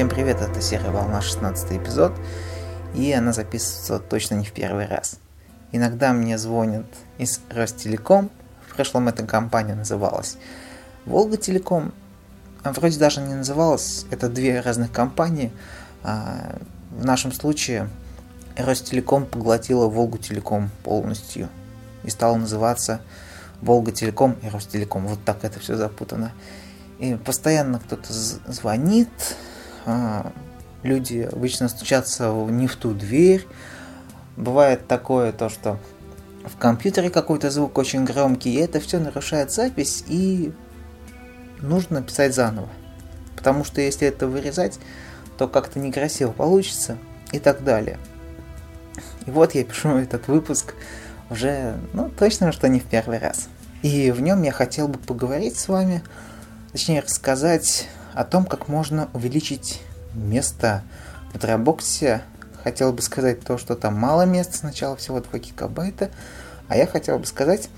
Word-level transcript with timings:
Всем 0.00 0.08
привет, 0.08 0.40
это 0.40 0.62
серия 0.62 0.88
«Волна», 0.88 1.20
16 1.20 1.72
эпизод, 1.72 2.14
и 2.94 3.12
она 3.12 3.34
записывается 3.34 3.98
точно 3.98 4.36
не 4.36 4.46
в 4.46 4.52
первый 4.52 4.86
раз. 4.86 5.18
Иногда 5.72 6.14
мне 6.14 6.38
звонят 6.38 6.86
из 7.18 7.42
Ростелеком, 7.50 8.30
в 8.66 8.74
прошлом 8.76 9.08
эта 9.08 9.26
компания 9.26 9.74
называлась 9.74 10.38
Волга 11.04 11.36
Телеком, 11.36 11.92
а 12.62 12.72
вроде 12.72 12.98
даже 12.98 13.20
не 13.20 13.34
называлась, 13.34 14.06
это 14.10 14.30
две 14.30 14.60
разных 14.60 14.90
компании. 14.90 15.52
А 16.02 16.56
в 16.92 17.04
нашем 17.04 17.30
случае 17.30 17.90
Ростелеком 18.56 19.26
поглотила 19.26 19.84
Волгу 19.84 20.16
Телеком 20.16 20.70
полностью 20.82 21.50
и 22.04 22.08
стала 22.08 22.36
называться 22.36 23.02
Волга 23.60 23.92
Телеком 23.92 24.38
и 24.40 24.48
Ростелеком. 24.48 25.06
Вот 25.06 25.22
так 25.26 25.44
это 25.44 25.60
все 25.60 25.76
запутано. 25.76 26.32
И 26.98 27.16
постоянно 27.16 27.80
кто-то 27.80 28.10
звонит, 28.10 29.10
люди 30.82 31.28
обычно 31.30 31.68
стучатся 31.68 32.30
не 32.48 32.66
в 32.66 32.76
ту 32.76 32.92
дверь. 32.92 33.46
Бывает 34.36 34.86
такое 34.86 35.32
то, 35.32 35.48
что 35.48 35.78
в 36.44 36.56
компьютере 36.56 37.10
какой-то 37.10 37.50
звук 37.50 37.76
очень 37.78 38.04
громкий, 38.04 38.54
и 38.54 38.60
это 38.60 38.80
все 38.80 38.98
нарушает 38.98 39.52
запись, 39.52 40.04
и 40.08 40.52
нужно 41.60 42.02
писать 42.02 42.34
заново. 42.34 42.68
Потому 43.36 43.64
что 43.64 43.80
если 43.80 44.08
это 44.08 44.26
вырезать, 44.26 44.78
то 45.36 45.48
как-то 45.48 45.78
некрасиво 45.78 46.32
получится 46.32 46.98
и 47.32 47.38
так 47.38 47.64
далее. 47.64 47.98
И 49.26 49.30
вот 49.30 49.54
я 49.54 49.64
пишу 49.64 49.88
этот 49.96 50.28
выпуск 50.28 50.74
уже, 51.28 51.78
ну, 51.92 52.10
точно, 52.10 52.52
что 52.52 52.68
не 52.68 52.80
в 52.80 52.84
первый 52.84 53.18
раз. 53.18 53.48
И 53.82 54.10
в 54.10 54.20
нем 54.20 54.42
я 54.42 54.52
хотел 54.52 54.88
бы 54.88 54.98
поговорить 54.98 55.58
с 55.58 55.68
вами, 55.68 56.02
точнее 56.72 57.00
рассказать 57.00 57.88
о 58.14 58.24
том, 58.24 58.44
как 58.44 58.68
можно 58.68 59.08
увеличить 59.12 59.82
место 60.14 60.82
в 61.32 61.36
Dropbox. 61.36 62.20
Хотел 62.62 62.92
бы 62.92 63.02
сказать 63.02 63.40
то, 63.40 63.56
что 63.58 63.74
там 63.74 63.94
мало 63.94 64.22
места, 64.22 64.58
сначала 64.58 64.96
всего 64.96 65.20
2 65.20 65.38
гигабайта, 65.38 66.10
а 66.68 66.76
я 66.76 66.86
хотел 66.86 67.18
бы 67.18 67.26
сказать, 67.26 67.70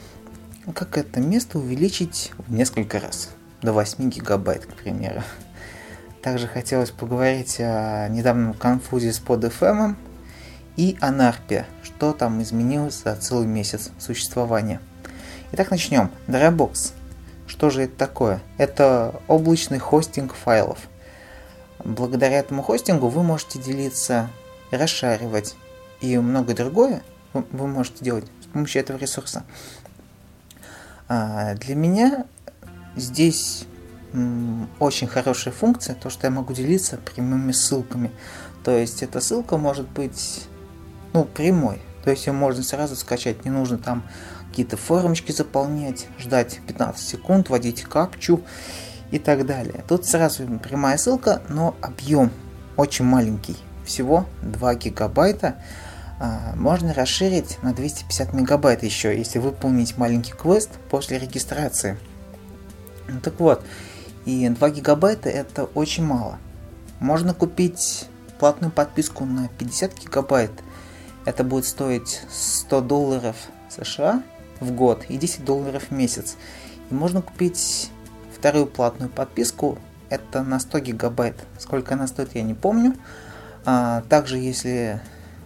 как 0.75 0.99
это 0.99 1.21
место 1.21 1.59
увеличить 1.59 2.33
в 2.39 2.53
несколько 2.53 2.99
раз, 2.99 3.31
до 3.63 3.73
8 3.73 4.11
гигабайт, 4.11 4.67
к 4.67 4.75
примеру. 4.75 5.23
Также 6.23 6.47
хотелось 6.47 6.91
поговорить 6.91 7.57
о 7.59 8.09
недавнем 8.09 8.55
конфузе 8.55 9.13
с 9.13 9.19
под 9.19 9.45
FM 9.45 9.97
и 10.77 10.97
о 11.01 11.11
NARP, 11.11 11.65
что 11.83 12.13
там 12.13 12.41
изменилось 12.43 13.03
за 13.03 13.17
целый 13.17 13.47
месяц 13.47 13.91
существования. 13.99 14.81
Итак, 15.53 15.71
начнем. 15.71 16.11
Dropbox. 16.29 16.93
Что 17.53 17.69
же 17.69 17.83
это 17.83 17.95
такое? 17.99 18.41
Это 18.57 19.21
облачный 19.29 19.79
хостинг 19.79 20.33
файлов. 20.33 20.79
Благодаря 21.85 22.39
этому 22.39 22.63
хостингу 22.63 23.09
вы 23.09 23.23
можете 23.23 23.59
делиться, 23.59 24.31
расшаривать 24.71 25.55
и 26.01 26.17
многое 26.17 26.57
другое 26.57 27.03
вы 27.35 27.67
можете 27.67 28.03
делать 28.03 28.25
с 28.41 28.47
помощью 28.47 28.81
этого 28.81 28.97
ресурса. 28.97 29.45
А 31.09 31.55
для 31.57 31.75
меня 31.75 32.25
здесь 32.97 33.67
очень 34.79 35.07
хорошая 35.07 35.53
функция, 35.53 35.95
то, 35.95 36.09
что 36.09 36.27
я 36.27 36.31
могу 36.31 36.55
делиться 36.55 36.97
прямыми 36.97 37.53
ссылками. 37.53 38.13
То 38.65 38.71
есть 38.71 39.03
эта 39.03 39.21
ссылка 39.21 39.59
может 39.59 39.87
быть 39.91 40.49
ну, 41.13 41.25
прямой. 41.27 41.83
То 42.03 42.11
есть 42.11 42.27
ее 42.27 42.33
можно 42.33 42.63
сразу 42.63 42.97
скачать, 42.97 43.45
не 43.45 43.51
нужно 43.51 43.77
там 43.77 44.05
какие-то 44.53 44.77
формочки 44.77 45.33
заполнять, 45.33 46.09
ждать 46.19 46.61
15 46.67 47.09
секунд, 47.09 47.49
вводить 47.49 47.85
капчу 47.85 48.43
и 49.11 49.19
так 49.19 49.47
далее. 49.47 49.83
Тут 49.89 50.05
сразу 50.05 50.47
прямая 50.59 50.99
ссылка, 50.99 51.41
но 51.49 51.75
объем 51.81 52.31
очень 52.77 53.07
маленький, 53.07 53.57
всего 53.87 54.27
2 54.43 54.75
гигабайта. 54.75 55.57
А, 56.21 56.53
можно 56.55 56.93
расширить 56.93 57.63
на 57.63 57.73
250 57.73 58.35
мегабайт 58.35 58.83
еще, 58.83 59.17
если 59.17 59.39
выполнить 59.39 59.97
маленький 59.97 60.33
квест 60.33 60.69
после 60.91 61.19
регистрации. 61.19 61.99
Ну, 63.09 63.21
так 63.21 63.41
вот, 63.41 63.65
и 64.27 64.47
2 64.51 64.69
гигабайта 64.69 65.31
это 65.31 65.65
очень 65.65 66.05
мало. 66.05 66.39
Можно 67.01 67.33
купить 67.33 68.07
платную 68.39 68.71
подписку 68.71 69.25
на 69.25 69.49
50 69.49 69.99
гигабайт. 69.99 70.53
Это 71.25 71.43
будет 71.43 71.65
стоить 71.65 72.21
100 72.31 72.83
долларов 72.83 73.37
США 73.71 74.23
в 74.63 74.73
год 74.73 75.05
и 75.09 75.17
10 75.17 75.45
долларов 75.45 75.85
в 75.91 75.91
месяц. 75.93 76.37
И 76.91 76.95
можно 76.95 77.23
купить 77.23 77.91
вторую 78.35 78.67
платную 78.67 79.11
подписку, 79.11 79.79
это 80.09 80.43
на 80.43 80.59
100 80.61 80.79
гигабайт. 80.81 81.37
Сколько 81.59 81.95
она 81.95 82.07
стоит, 82.07 82.35
я 82.35 82.43
не 82.43 82.55
помню. 82.55 82.95
А, 83.65 84.03
также, 84.09 84.39
если 84.39 85.01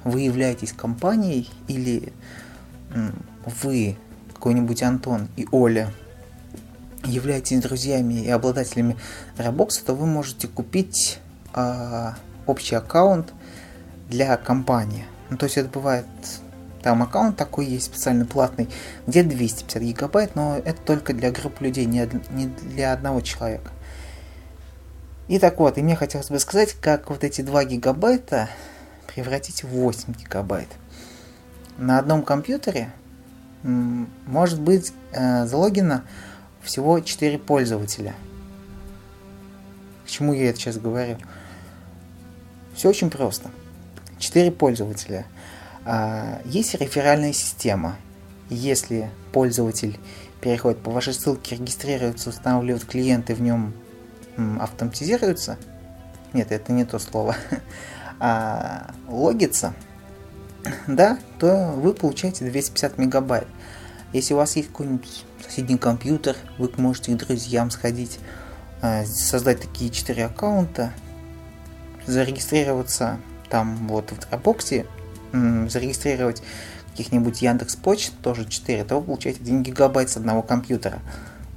вы 0.05 0.23
являетесь 0.23 0.73
компанией 0.73 1.51
или 1.69 2.13
вы, 3.63 3.97
какой-нибудь 4.35 4.83
Антон 4.83 5.29
и 5.37 5.47
Оля, 5.51 5.93
являетесь 7.05 7.61
друзьями 7.61 8.15
и 8.15 8.31
обладателями 8.31 8.97
Roblox, 9.37 9.85
то 9.85 9.95
вы 9.95 10.07
можете 10.07 10.49
купить 10.49 11.19
а, 11.53 12.17
общий 12.47 12.75
аккаунт 12.75 13.33
для 14.09 14.37
компании. 14.37 15.05
Ну, 15.31 15.37
то 15.37 15.45
есть 15.45 15.57
это 15.57 15.69
бывает 15.69 16.07
там 16.87 17.03
аккаунт 17.03 17.37
такой 17.37 17.67
есть 17.67 17.87
специально 17.87 18.25
платный, 18.25 18.69
где 19.09 19.25
250 19.25 19.83
гигабайт, 19.83 20.37
но 20.37 20.57
это 20.57 20.81
только 20.83 21.15
для 21.15 21.33
групп 21.33 21.61
людей, 21.61 21.85
не, 21.85 22.07
для 22.07 22.93
одного 22.93 23.23
человека. 23.23 23.73
И 25.27 25.41
так 25.41 25.59
вот, 25.59 25.79
и 25.79 25.83
мне 25.83 25.97
хотелось 25.97 26.31
бы 26.31 26.39
сказать, 26.39 26.75
как 26.75 27.11
вот 27.11 27.25
эти 27.25 27.41
2 27.41 27.65
гигабайта 27.65 28.49
превратить 29.13 29.65
в 29.65 29.71
8 29.71 30.13
гигабайт. 30.13 30.69
На 31.77 31.99
одном 31.99 32.23
компьютере 32.23 32.93
может 33.65 34.61
быть 34.61 34.93
э, 35.11 35.45
залогено 35.45 36.05
всего 36.63 37.01
4 37.01 37.37
пользователя. 37.41 38.15
К 40.05 40.09
чему 40.09 40.35
я 40.35 40.51
это 40.51 40.61
сейчас 40.61 40.79
говорю? 40.79 41.19
Все 42.77 42.89
очень 42.91 43.11
просто. 43.11 43.51
4 44.21 44.53
пользователя– 44.53 45.27
есть 46.45 46.75
реферальная 46.75 47.33
система. 47.33 47.97
Если 48.49 49.11
пользователь 49.33 49.99
переходит 50.41 50.81
по 50.81 50.91
вашей 50.91 51.15
ссылке, 51.15 51.57
регистрируется, 51.57 52.31
устанавливает 52.31 52.85
клиенты, 52.85 53.35
в 53.35 53.41
нем 53.41 53.73
автоматизируется, 54.61 55.59
нет, 56.33 56.53
это 56.53 56.73
не 56.73 56.85
то 56.85 56.99
слово, 56.99 57.37
а, 58.21 58.95
логится, 59.09 59.75
да, 60.87 61.19
то 61.39 61.73
вы 61.77 61.95
получаете 61.95 62.45
250 62.45 62.99
мегабайт. 62.99 63.49
Если 64.13 64.35
у 64.35 64.37
вас 64.37 64.57
есть 64.57 64.69
какой-нибудь 64.69 65.25
соседний 65.45 65.79
компьютер, 65.79 66.37
вы 66.59 66.71
можете 66.77 67.15
к 67.15 67.19
друзьям 67.19 67.71
сходить, 67.71 68.19
а, 68.83 69.05
создать 69.05 69.63
такие 69.63 69.91
4 69.91 70.27
аккаунта, 70.27 70.93
зарегистрироваться 72.07 73.19
там 73.49 73.89
вот 73.89 74.11
в 74.11 74.19
Dropbox, 74.19 74.87
зарегистрировать 75.69 76.43
каких-нибудь 76.91 77.43
Яндекс 77.43 77.77
Почт, 77.77 78.13
тоже 78.23 78.47
4, 78.47 78.85
то 78.85 78.97
вы 78.97 79.03
получаете 79.03 79.41
1 79.43 79.63
гигабайт 79.63 80.11
с 80.11 80.17
одного 80.17 80.43
компьютера. 80.43 81.01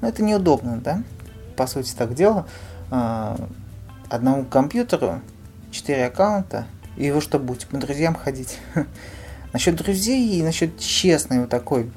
Но 0.01 0.07
это 0.09 0.23
неудобно, 0.23 0.77
да? 0.77 1.03
По 1.55 1.67
сути 1.67 1.93
так 1.97 2.13
дело. 2.13 2.47
А, 2.91 3.37
одному 4.09 4.45
компьютеру 4.45 5.21
4 5.71 6.05
аккаунта, 6.05 6.65
и 6.97 7.11
вы 7.11 7.21
что, 7.21 7.39
будете 7.39 7.67
по 7.67 7.77
друзьям 7.77 8.15
ходить? 8.15 8.59
насчет 9.53 9.75
друзей 9.75 10.39
и 10.39 10.43
насчет 10.43 10.77
честной 10.79 11.41
вот 11.41 11.49
такой 11.49 11.91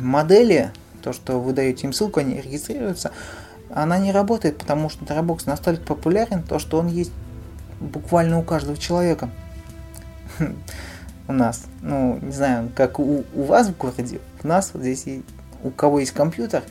модели, 0.00 0.70
то, 1.02 1.12
что 1.12 1.40
вы 1.40 1.52
даете 1.52 1.86
им 1.86 1.92
ссылку, 1.92 2.20
они 2.20 2.40
регистрируются, 2.40 3.12
она 3.70 3.98
не 3.98 4.12
работает, 4.12 4.58
потому 4.58 4.88
что 4.88 5.04
Dropbox 5.04 5.42
настолько 5.46 5.82
популярен, 5.82 6.42
то, 6.42 6.58
что 6.58 6.78
он 6.78 6.88
есть 6.88 7.12
буквально 7.80 8.38
у 8.38 8.42
каждого 8.42 8.76
человека 8.76 9.30
у 11.28 11.32
нас. 11.32 11.64
Ну, 11.82 12.18
не 12.22 12.32
знаю, 12.32 12.70
как 12.74 12.98
у, 12.98 13.24
у 13.34 13.42
вас 13.44 13.68
в 13.68 13.76
городе, 13.76 14.20
у 14.42 14.48
нас 14.48 14.70
вот 14.72 14.82
здесь 14.82 15.06
и 15.06 15.22
у 15.62 15.70
кого 15.70 16.00
есть 16.00 16.12
компьютер, 16.12 16.62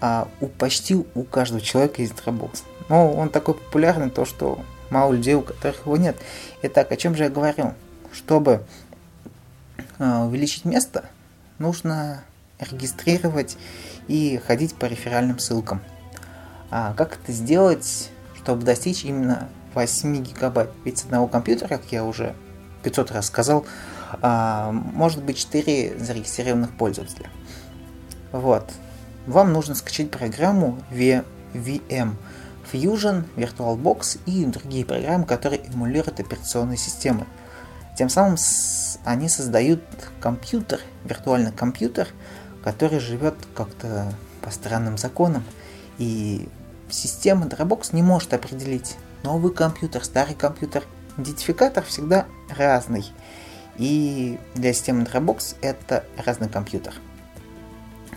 а 0.00 0.28
у 0.40 0.46
почти 0.46 0.94
у 0.94 1.22
каждого 1.24 1.60
человека 1.60 2.02
есть 2.02 2.14
Dropbox. 2.14 2.62
Но 2.88 3.12
он 3.12 3.30
такой 3.30 3.54
популярный, 3.54 4.10
то 4.10 4.24
что 4.24 4.60
мало 4.90 5.12
людей, 5.12 5.34
у 5.34 5.42
которых 5.42 5.86
его 5.86 5.96
нет. 5.96 6.16
Итак, 6.62 6.90
о 6.92 6.96
чем 6.96 7.14
же 7.14 7.24
я 7.24 7.30
говорил? 7.30 7.74
Чтобы 8.12 8.62
э, 9.98 10.18
увеличить 10.24 10.64
место, 10.64 11.04
нужно 11.58 12.22
регистрировать 12.58 13.56
и 14.06 14.40
ходить 14.46 14.74
по 14.74 14.86
реферальным 14.86 15.38
ссылкам. 15.38 15.80
А 16.70 16.94
как 16.94 17.18
это 17.22 17.32
сделать, 17.32 18.10
чтобы 18.36 18.62
достичь 18.62 19.04
именно 19.04 19.48
8 19.74 20.22
гигабайт? 20.22 20.70
Ведь 20.84 20.98
с 20.98 21.04
одного 21.04 21.26
компьютера, 21.26 21.68
как 21.68 21.82
я 21.90 22.04
уже 22.04 22.34
500 22.82 23.10
раз 23.12 23.26
сказал, 23.26 23.66
а, 24.22 24.72
может 24.72 25.22
быть 25.22 25.38
4 25.38 25.98
зарегистрированных 25.98 26.76
пользователя. 26.76 27.30
Вот. 28.32 28.70
Вам 29.26 29.52
нужно 29.52 29.74
скачать 29.74 30.10
программу 30.10 30.78
VM 30.92 31.24
Fusion, 32.72 33.24
VirtualBox 33.36 34.20
и 34.26 34.44
другие 34.46 34.84
программы, 34.84 35.24
которые 35.24 35.62
эмулируют 35.66 36.20
операционные 36.20 36.78
системы. 36.78 37.26
Тем 37.96 38.08
самым 38.08 38.36
они 39.04 39.28
создают 39.28 39.82
компьютер, 40.20 40.80
виртуальный 41.04 41.52
компьютер, 41.52 42.08
который 42.62 43.00
живет 43.00 43.34
как-то 43.54 44.12
по 44.42 44.50
странным 44.50 44.98
законам. 44.98 45.42
И 45.98 46.48
система 46.90 47.46
Dropbox 47.46 47.88
не 47.92 48.02
может 48.02 48.32
определить 48.34 48.96
новый 49.22 49.52
компьютер, 49.52 50.04
старый 50.04 50.34
компьютер. 50.34 50.84
Идентификатор 51.16 51.84
всегда 51.84 52.26
разный. 52.48 53.04
И 53.76 54.38
для 54.54 54.72
системы 54.72 55.04
Dropbox 55.04 55.56
это 55.60 56.04
разный 56.16 56.48
компьютер. 56.48 56.94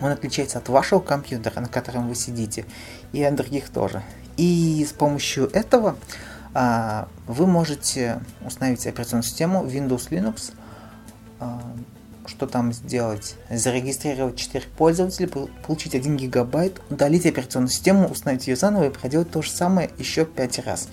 Он 0.02 0.12
отличается 0.12 0.58
от 0.58 0.68
вашего 0.70 1.00
компьютера, 1.00 1.60
на 1.60 1.68
котором 1.68 2.10
вы 2.10 2.16
сидите, 2.16 2.66
и 3.14 3.24
от 3.24 3.36
других 3.36 3.70
тоже. 3.70 4.02
И 4.38 4.84
с 4.88 4.92
помощью 4.94 5.50
этого 5.52 5.96
а, 6.54 7.08
вы 7.28 7.46
можете 7.46 8.20
установить 8.46 8.86
операционную 8.88 9.24
систему 9.24 9.64
Windows 9.66 10.10
Linux, 10.10 10.54
а, 11.40 11.62
что 12.26 12.48
там 12.48 12.74
сделать? 12.74 13.36
Зарегистрировать 13.50 14.38
4 14.38 14.66
пользователя, 14.78 15.28
получить 15.28 15.96
1 15.96 16.18
гигабайт, 16.18 16.82
удалить 16.90 17.26
операционную 17.26 17.70
систему, 17.70 18.08
установить 18.08 18.48
ее 18.48 18.56
заново 18.56 18.86
и 18.86 18.90
проделать 18.90 19.32
то 19.32 19.42
же 19.42 19.50
самое 19.50 19.90
еще 19.98 20.26
5 20.26 20.60
раз. 20.60 20.90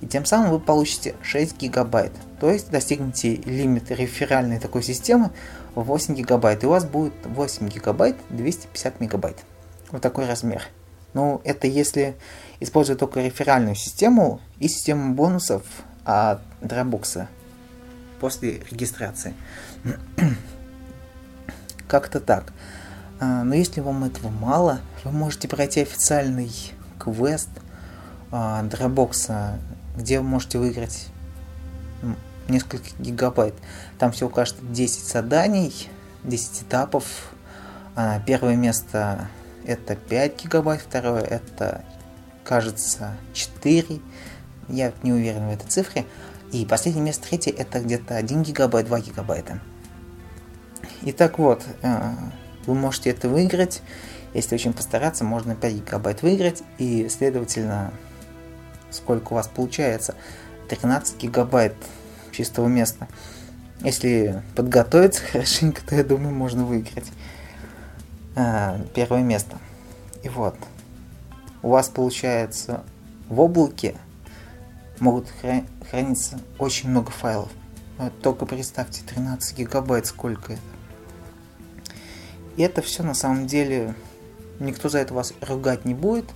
И 0.00 0.06
тем 0.06 0.24
самым 0.24 0.50
вы 0.50 0.60
получите 0.60 1.14
6 1.22 1.58
гигабайт. 1.58 2.12
То 2.40 2.50
есть 2.50 2.70
достигнете 2.70 3.36
лимит 3.36 3.90
реферальной 3.90 4.58
такой 4.58 4.82
системы 4.82 5.30
в 5.74 5.82
8 5.82 6.14
гигабайт. 6.14 6.64
И 6.64 6.66
у 6.66 6.70
вас 6.70 6.84
будет 6.84 7.14
8 7.24 7.68
гигабайт 7.68 8.16
250 8.30 9.00
мегабайт. 9.00 9.36
Вот 9.90 10.02
такой 10.02 10.26
размер. 10.26 10.62
Ну, 11.14 11.40
это 11.44 11.66
если 11.66 12.16
использовать 12.60 13.00
только 13.00 13.20
реферальную 13.20 13.74
систему 13.74 14.40
и 14.58 14.68
систему 14.68 15.14
бонусов 15.14 15.62
от 16.04 16.40
Dropbox 16.60 17.26
после 18.20 18.60
регистрации. 18.70 19.34
Как-то 21.88 22.20
так. 22.20 22.52
А, 23.18 23.44
но 23.44 23.54
если 23.54 23.80
вам 23.80 24.04
этого 24.04 24.28
мало, 24.28 24.80
вы 25.04 25.10
можете 25.10 25.48
пройти 25.48 25.80
официальный 25.80 26.52
квест 26.98 27.48
а, 28.30 28.62
Dropbox, 28.64 29.58
где 29.96 30.20
вы 30.20 30.26
можете 30.26 30.58
выиграть 30.58 31.08
несколько 32.48 32.88
гигабайт. 32.98 33.54
Там 33.98 34.12
всего 34.12 34.28
кажется 34.28 34.62
10 34.62 35.04
заданий, 35.04 35.88
10 36.24 36.62
этапов. 36.62 37.04
А, 37.94 38.20
первое 38.20 38.56
место 38.56 39.28
это 39.64 39.96
5 39.96 40.44
гигабайт, 40.44 40.80
второе 40.82 41.22
это, 41.22 41.84
кажется, 42.44 43.16
4. 43.32 44.00
Я 44.68 44.92
не 45.02 45.12
уверен 45.12 45.48
в 45.48 45.52
этой 45.52 45.68
цифре. 45.68 46.06
И 46.52 46.64
последнее 46.64 47.04
место, 47.04 47.28
третье, 47.28 47.52
это 47.52 47.80
где-то 47.80 48.16
1 48.16 48.42
гигабайт, 48.42 48.86
2 48.86 49.00
гигабайта. 49.00 49.60
Итак, 51.02 51.38
вот, 51.38 51.64
э, 51.82 52.12
вы 52.66 52.74
можете 52.74 53.10
это 53.10 53.28
выиграть. 53.28 53.82
Если 54.34 54.54
очень 54.54 54.72
постараться, 54.72 55.24
можно 55.24 55.54
5 55.54 55.74
гигабайт 55.74 56.22
выиграть. 56.22 56.62
И, 56.78 57.08
следовательно, 57.08 57.92
сколько 58.96 59.32
у 59.32 59.36
вас 59.36 59.48
получается? 59.48 60.14
13 60.68 61.18
гигабайт 61.18 61.74
чистого 62.32 62.66
места. 62.66 63.08
Если 63.80 64.42
подготовиться 64.54 65.22
хорошенько, 65.32 65.82
то 65.86 65.94
я 65.94 66.04
думаю, 66.04 66.34
можно 66.34 66.64
выиграть 66.64 67.06
э, 68.34 68.78
первое 68.94 69.22
место. 69.22 69.58
И 70.22 70.28
вот, 70.28 70.56
у 71.62 71.70
вас 71.70 71.88
получается 71.88 72.84
в 73.28 73.40
облаке 73.40 73.96
могут 74.98 75.28
храниться 75.90 76.40
очень 76.58 76.90
много 76.90 77.10
файлов. 77.10 77.50
Только 78.22 78.46
представьте, 78.46 79.02
13 79.06 79.58
гигабайт, 79.58 80.06
сколько 80.06 80.54
это. 80.54 80.62
И 82.56 82.62
это 82.62 82.82
все 82.82 83.02
на 83.02 83.14
самом 83.14 83.46
деле 83.46 83.94
никто 84.60 84.88
за 84.88 84.98
это 84.98 85.14
вас 85.14 85.32
ругать 85.40 85.84
не 85.84 85.94
будет. 85.94 86.26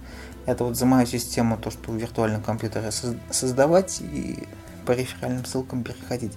Это 0.50 0.64
вот 0.64 0.76
за 0.76 0.85
мою 0.85 1.06
систему, 1.06 1.56
то, 1.56 1.70
что 1.70 1.93
виртуальный 1.93 2.41
компьютер 2.41 2.82
создавать 3.31 4.00
и 4.00 4.49
по 4.85 4.91
реферальным 4.91 5.44
ссылкам 5.44 5.85
переходить. 5.85 6.32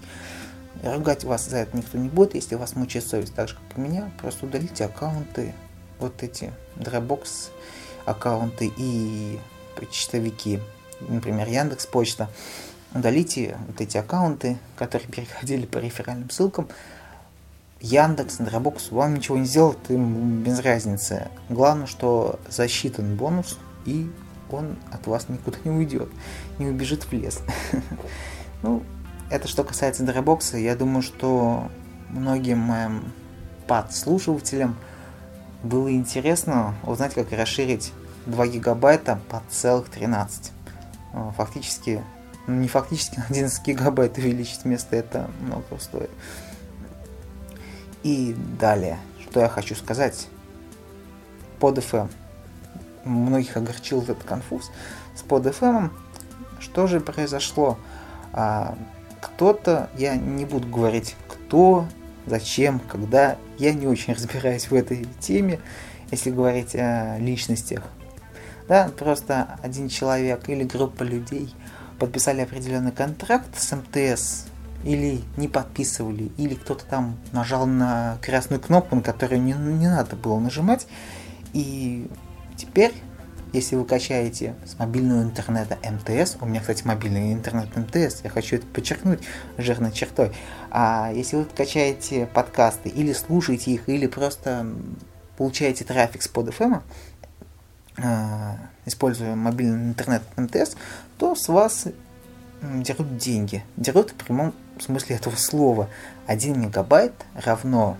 Ругать 0.84 1.24
вас 1.24 1.48
за 1.48 1.56
это 1.56 1.76
никто 1.76 1.98
не 1.98 2.08
будет, 2.08 2.36
если 2.36 2.54
вас 2.54 2.76
мучает 2.76 3.04
совесть, 3.04 3.34
так 3.34 3.48
же, 3.48 3.56
как 3.56 3.76
и 3.76 3.80
меня. 3.80 4.12
Просто 4.20 4.46
удалите 4.46 4.84
аккаунты, 4.84 5.52
вот 5.98 6.22
эти 6.22 6.52
Dropbox 6.76 7.50
аккаунты 8.04 8.72
и 8.76 9.40
почтовики, 9.74 10.60
например, 11.00 11.48
Яндекс 11.48 11.86
Почта. 11.86 12.30
Удалите 12.94 13.58
вот 13.66 13.80
эти 13.80 13.96
аккаунты, 13.96 14.58
которые 14.76 15.08
переходили 15.08 15.66
по 15.66 15.78
реферальным 15.78 16.30
ссылкам, 16.30 16.68
Яндекс, 17.80 18.38
Dropbox 18.38 18.94
вам 18.94 19.14
ничего 19.14 19.38
не 19.38 19.46
сделает, 19.46 19.78
им 19.90 20.44
без 20.44 20.60
разницы. 20.60 21.26
Главное, 21.48 21.88
что 21.88 22.38
засчитан 22.48 23.16
бонус, 23.16 23.58
и 23.84 24.10
он 24.50 24.76
от 24.92 25.06
вас 25.06 25.28
никуда 25.28 25.58
не 25.64 25.70
уйдет, 25.70 26.08
не 26.58 26.66
убежит 26.66 27.04
в 27.04 27.12
лес. 27.12 27.40
Ну, 28.62 28.82
это 29.28 29.46
что 29.46 29.62
касается 29.62 30.04
Dropbox, 30.04 30.58
я 30.58 30.74
думаю, 30.74 31.02
что 31.02 31.70
многим 32.08 32.60
моим 32.60 33.12
подслушивателям 33.66 34.76
было 35.62 35.92
интересно 35.92 36.74
узнать, 36.84 37.12
как 37.12 37.30
расширить 37.32 37.92
2 38.26 38.46
гигабайта 38.46 39.20
под 39.28 39.42
целых 39.50 39.88
13. 39.90 40.52
Фактически, 41.36 42.02
ну 42.46 42.54
не 42.54 42.68
фактически, 42.68 43.18
на 43.18 43.26
11 43.26 43.66
гигабайт 43.66 44.18
увеличить 44.18 44.64
вместо 44.64 44.96
это 44.96 45.30
много 45.40 45.64
стоит. 45.78 46.10
И 48.02 48.34
далее, 48.58 48.98
что 49.20 49.40
я 49.40 49.48
хочу 49.48 49.74
сказать. 49.74 50.28
Под 51.58 51.78
FM. 51.78 52.10
Многих 53.04 53.56
огорчил 53.56 54.02
этот 54.02 54.22
конфуз. 54.24 54.70
С 55.14 55.22
под 55.22 55.46
FM 55.46 55.90
что 56.60 56.86
же 56.86 57.00
произошло? 57.00 57.78
А, 58.32 58.76
кто-то, 59.20 59.90
я 59.96 60.16
не 60.16 60.44
буду 60.44 60.66
говорить 60.66 61.16
кто, 61.28 61.86
зачем, 62.26 62.80
когда, 62.80 63.36
я 63.58 63.72
не 63.72 63.86
очень 63.86 64.14
разбираюсь 64.14 64.70
в 64.70 64.74
этой 64.74 65.06
теме, 65.20 65.60
если 66.10 66.30
говорить 66.30 66.74
о 66.74 67.18
личностях. 67.18 67.82
Да, 68.66 68.90
просто 68.98 69.58
один 69.62 69.88
человек 69.88 70.48
или 70.48 70.64
группа 70.64 71.02
людей 71.02 71.54
подписали 71.98 72.40
определенный 72.40 72.92
контракт 72.92 73.58
с 73.58 73.76
МТС 73.76 74.46
или 74.84 75.20
не 75.36 75.48
подписывали, 75.48 76.30
или 76.38 76.54
кто-то 76.54 76.84
там 76.86 77.16
нажал 77.32 77.66
на 77.66 78.18
красную 78.22 78.60
кнопку, 78.60 78.96
на 78.96 79.02
которую 79.02 79.42
не, 79.42 79.52
не 79.52 79.88
надо 79.88 80.16
было 80.16 80.38
нажимать. 80.38 80.86
И 81.52 82.08
теперь, 82.56 82.92
если 83.52 83.76
вы 83.76 83.84
качаете 83.84 84.54
с 84.66 84.78
мобильного 84.78 85.22
интернета 85.22 85.78
МТС, 85.82 86.36
у 86.40 86.46
меня, 86.46 86.60
кстати, 86.60 86.84
мобильный 86.84 87.32
интернет 87.32 87.74
МТС, 87.76 88.22
я 88.24 88.30
хочу 88.30 88.56
это 88.56 88.66
подчеркнуть 88.66 89.20
жирной 89.58 89.92
чертой, 89.92 90.32
а 90.70 91.12
если 91.14 91.36
вы 91.36 91.44
качаете 91.44 92.26
подкасты 92.26 92.88
или 92.88 93.12
слушаете 93.12 93.70
их, 93.70 93.88
или 93.88 94.06
просто 94.06 94.66
получаете 95.36 95.84
трафик 95.84 96.22
с 96.22 96.28
под 96.28 96.48
FM, 96.48 96.82
а, 98.02 98.56
используя 98.86 99.36
мобильный 99.36 99.90
интернет 99.90 100.22
МТС, 100.36 100.76
то 101.18 101.34
с 101.36 101.48
вас 101.48 101.86
дерут 102.60 103.16
деньги. 103.16 103.62
Дерут 103.76 104.10
в 104.10 104.14
прямом 104.14 104.52
смысле 104.80 105.16
этого 105.16 105.36
слова. 105.36 105.88
1 106.26 106.60
мегабайт 106.60 107.12
равно 107.34 107.96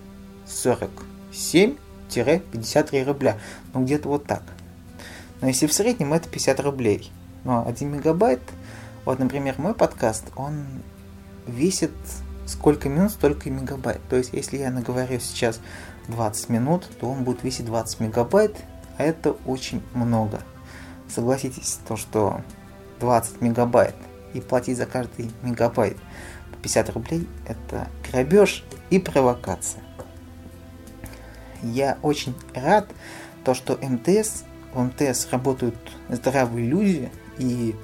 47-53 2.15 3.05
рубля. 3.05 3.39
Ну, 3.73 3.85
где-то 3.85 4.09
вот 4.09 4.27
так. 4.27 4.43
Но 5.41 5.49
если 5.49 5.67
в 5.67 5.73
среднем 5.73 6.13
это 6.13 6.29
50 6.29 6.61
рублей. 6.61 7.11
Но 7.45 7.67
1 7.67 7.91
мегабайт, 7.91 8.41
вот, 9.05 9.19
например, 9.19 9.55
мой 9.59 9.75
подкаст, 9.75 10.25
он 10.37 10.65
весит 11.47 11.93
сколько 12.47 12.89
минут, 12.89 13.11
столько 13.11 13.49
и 13.49 13.53
мегабайт. 13.53 14.01
То 14.09 14.17
есть, 14.17 14.33
если 14.33 14.57
я 14.57 14.71
наговорю 14.71 15.21
сейчас 15.21 15.61
20 16.09 16.49
минут, 16.49 16.89
то 17.01 17.11
он 17.11 17.25
будет 17.25 17.43
весить 17.43 17.67
20 17.67 18.01
мегабайт, 18.01 18.57
а 18.97 19.03
это 19.03 19.33
очень 19.45 19.83
много. 19.93 20.41
Согласитесь, 21.09 21.79
то, 21.87 21.97
что 21.97 22.41
20 23.01 23.41
мегабайт 23.41 23.95
и 24.33 24.41
платить 24.41 24.79
за 24.79 24.87
каждый 24.87 25.31
мегабайт 25.43 25.97
50 26.65 26.91
рублей– 26.95 27.29
это 27.47 27.89
грабеж 28.11 28.65
и 28.89 28.99
провокация. 28.99 29.84
Я 31.73 31.99
очень 32.03 32.35
рад, 32.55 32.89
то, 33.45 33.55
что 33.55 33.79
МТС, 33.81 34.45
в 34.73 34.81
МТС 34.83 35.29
работают 35.31 35.77
здравые 36.09 36.67
люди, 36.67 37.11
и 37.39 37.75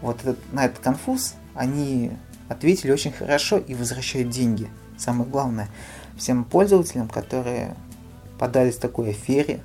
вот 0.00 0.20
этот, 0.20 0.52
на 0.52 0.66
этот 0.66 0.78
конфуз 0.78 1.34
они 1.54 2.12
ответили 2.48 2.92
очень 2.92 3.12
хорошо 3.12 3.58
и 3.58 3.74
возвращают 3.74 4.30
деньги. 4.30 4.68
Самое 4.96 5.28
главное, 5.28 5.68
всем 6.16 6.44
пользователям, 6.44 7.08
которые 7.08 7.74
подались 8.38 8.76
такой 8.76 9.10
афере, 9.10 9.60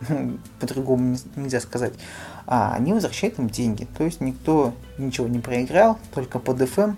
по-другому 0.60 1.16
нельзя 1.36 1.60
сказать, 1.60 1.94
а 2.46 2.74
они 2.74 2.92
возвращают 2.92 3.38
им 3.38 3.48
деньги. 3.48 3.86
То 3.96 4.04
есть 4.04 4.20
никто 4.20 4.74
ничего 4.96 5.28
не 5.28 5.38
проиграл, 5.38 5.98
только 6.14 6.38
под 6.38 6.60
FM 6.60 6.96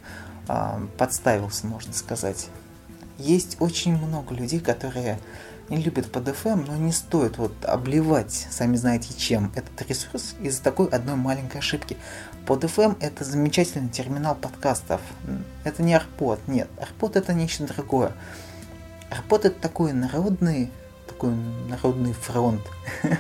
а, 0.49 0.81
подставился, 0.99 1.67
можно 1.67 1.93
сказать. 1.93 2.49
Есть 3.19 3.57
очень 3.61 3.97
много 3.97 4.35
людей, 4.35 4.61
которые 4.61 5.19
не 5.71 5.79
любят 5.79 6.11
под 6.11 6.29
FM, 6.29 6.67
но 6.67 6.77
не 6.77 6.93
стоит 6.93 7.39
вот 7.39 7.53
обливать, 7.65 8.49
сами 8.51 8.77
знаете 8.77 9.15
чем, 9.17 9.53
этот 9.55 9.89
ресурс 9.89 10.35
из-за 10.41 10.63
такой 10.63 10.89
одной 10.89 11.17
маленькой 11.17 11.59
ошибки. 11.59 11.97
Под 12.45 12.65
FM 12.65 12.97
это 13.01 13.25
замечательный 13.25 13.89
терминал 13.89 14.35
подкастов. 14.35 15.01
Это 15.65 15.83
не 15.83 15.95
Арпод, 15.95 16.41
нет. 16.49 16.69
Арпод 16.81 17.17
это 17.17 17.33
нечто 17.33 17.67
другое. 17.67 18.13
Арпод 19.11 19.45
это 19.45 19.61
такой 19.61 19.93
народный, 19.93 20.71
такой 21.07 21.33
народный 21.69 22.13
фронт. 22.13 22.63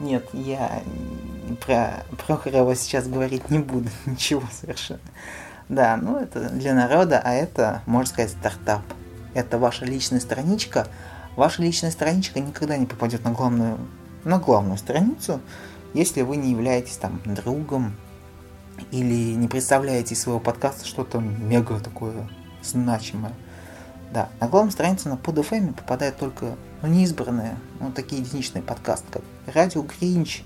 Нет, 0.00 0.28
я 0.32 0.82
про 1.64 2.04
Прохорова 2.26 2.74
сейчас 2.74 3.06
говорить 3.06 3.48
не 3.48 3.60
буду, 3.60 3.88
ничего 4.06 4.42
совершенно. 4.52 5.00
Да, 5.68 5.96
ну 5.96 6.18
это 6.18 6.50
для 6.50 6.74
народа, 6.74 7.20
а 7.24 7.32
это, 7.32 7.82
можно 7.86 8.12
сказать, 8.12 8.32
стартап. 8.32 8.82
Это 9.34 9.58
ваша 9.58 9.84
личная 9.84 10.20
страничка. 10.20 10.88
Ваша 11.36 11.62
личная 11.62 11.90
страничка 11.90 12.40
никогда 12.40 12.76
не 12.76 12.86
попадет 12.86 13.24
на 13.24 13.32
главную, 13.32 13.78
на 14.24 14.38
главную 14.38 14.78
страницу, 14.78 15.40
если 15.92 16.22
вы 16.22 16.36
не 16.36 16.52
являетесь 16.52 16.96
там 16.96 17.20
другом 17.24 17.96
или 18.90 19.34
не 19.34 19.48
представляете 19.48 20.14
из 20.14 20.20
своего 20.20 20.40
подкаста 20.40 20.86
что-то 20.86 21.18
мега 21.18 21.80
такое 21.80 22.28
значимое. 22.62 23.32
Да, 24.12 24.28
на 24.40 24.46
главную 24.48 24.72
страницу 24.72 25.08
на 25.08 25.14
PodFM 25.14 25.74
попадают 25.74 26.16
только 26.18 26.56
ну, 26.82 26.88
неизбранные, 26.88 27.56
ну, 27.80 27.90
такие 27.90 28.22
единичные 28.22 28.62
подкасты, 28.62 29.06
как 29.12 29.54
Радио 29.54 29.82
Гринч, 29.82 30.44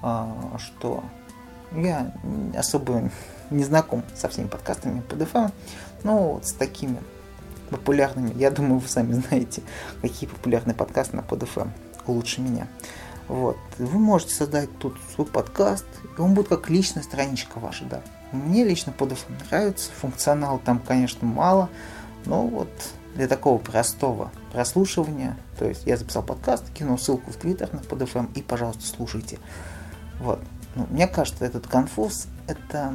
а, 0.00 0.56
что 0.58 1.04
я 1.72 2.14
особо 2.56 3.10
не 3.50 3.64
знаком 3.64 4.02
со 4.14 4.30
всеми 4.30 4.46
подкастами 4.46 5.02
PodFM, 5.08 5.52
но 6.02 6.34
вот 6.34 6.46
с 6.46 6.52
такими 6.52 6.98
популярными, 7.70 8.32
я 8.36 8.50
думаю, 8.50 8.78
вы 8.78 8.88
сами 8.88 9.12
знаете, 9.12 9.62
какие 10.00 10.28
популярные 10.28 10.74
подкасты 10.74 11.16
на 11.16 11.20
PodFM 11.20 11.70
лучше 12.06 12.40
меня. 12.40 12.68
Вот. 13.28 13.56
Вы 13.78 13.98
можете 13.98 14.34
создать 14.34 14.68
тут 14.78 14.96
свой 15.14 15.26
подкаст, 15.26 15.86
и 16.16 16.20
он 16.20 16.34
будет 16.34 16.48
как 16.48 16.68
личная 16.68 17.02
страничка 17.02 17.58
ваша, 17.58 17.84
да. 17.84 18.02
Мне 18.32 18.64
лично 18.64 18.92
PodFM 18.96 19.46
нравится, 19.48 19.90
функционал 19.92 20.58
там, 20.58 20.78
конечно, 20.78 21.26
мало, 21.26 21.70
но 22.26 22.46
вот 22.46 22.68
для 23.14 23.28
такого 23.28 23.58
простого 23.58 24.30
прослушивания, 24.52 25.36
то 25.58 25.66
есть 25.66 25.86
я 25.86 25.96
записал 25.96 26.22
подкаст, 26.22 26.70
кинул 26.74 26.98
ссылку 26.98 27.30
в 27.30 27.36
Твиттер 27.36 27.72
на 27.72 27.78
PodFM 27.78 28.30
и, 28.34 28.42
пожалуйста, 28.42 28.82
слушайте. 28.84 29.38
Вот. 30.20 30.40
Ну, 30.74 30.86
мне 30.90 31.06
кажется, 31.06 31.44
этот 31.44 31.66
конфуз– 31.66 32.26
это 32.48 32.94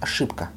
ошибка 0.00 0.48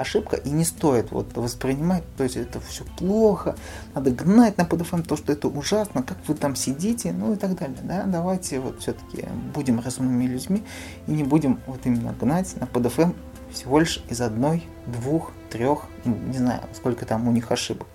ошибка, 0.00 0.36
и 0.36 0.50
не 0.50 0.64
стоит 0.64 1.10
вот 1.10 1.36
воспринимать, 1.36 2.02
то 2.16 2.24
есть 2.24 2.36
это 2.36 2.60
все 2.60 2.84
плохо, 2.96 3.56
надо 3.94 4.10
гнать 4.10 4.56
на 4.56 4.62
PDFM, 4.62 5.06
то, 5.06 5.16
что 5.16 5.32
это 5.32 5.48
ужасно, 5.48 6.02
как 6.02 6.16
вы 6.26 6.34
там 6.34 6.56
сидите, 6.56 7.12
ну 7.12 7.34
и 7.34 7.36
так 7.36 7.58
далее, 7.58 7.78
да, 7.82 8.04
давайте 8.06 8.60
вот 8.60 8.80
все-таки 8.80 9.28
будем 9.54 9.80
разумными 9.80 10.24
людьми 10.24 10.64
и 11.06 11.12
не 11.12 11.22
будем 11.22 11.60
вот 11.66 11.80
именно 11.84 12.12
гнать 12.12 12.54
на 12.58 12.64
PDFM 12.64 13.14
всего 13.52 13.78
лишь 13.78 14.02
из 14.08 14.20
одной, 14.20 14.66
двух, 14.86 15.32
трех, 15.50 15.82
не 16.04 16.38
знаю, 16.38 16.62
сколько 16.72 17.04
там 17.04 17.28
у 17.28 17.32
них 17.32 17.50
ошибок. 17.52 17.88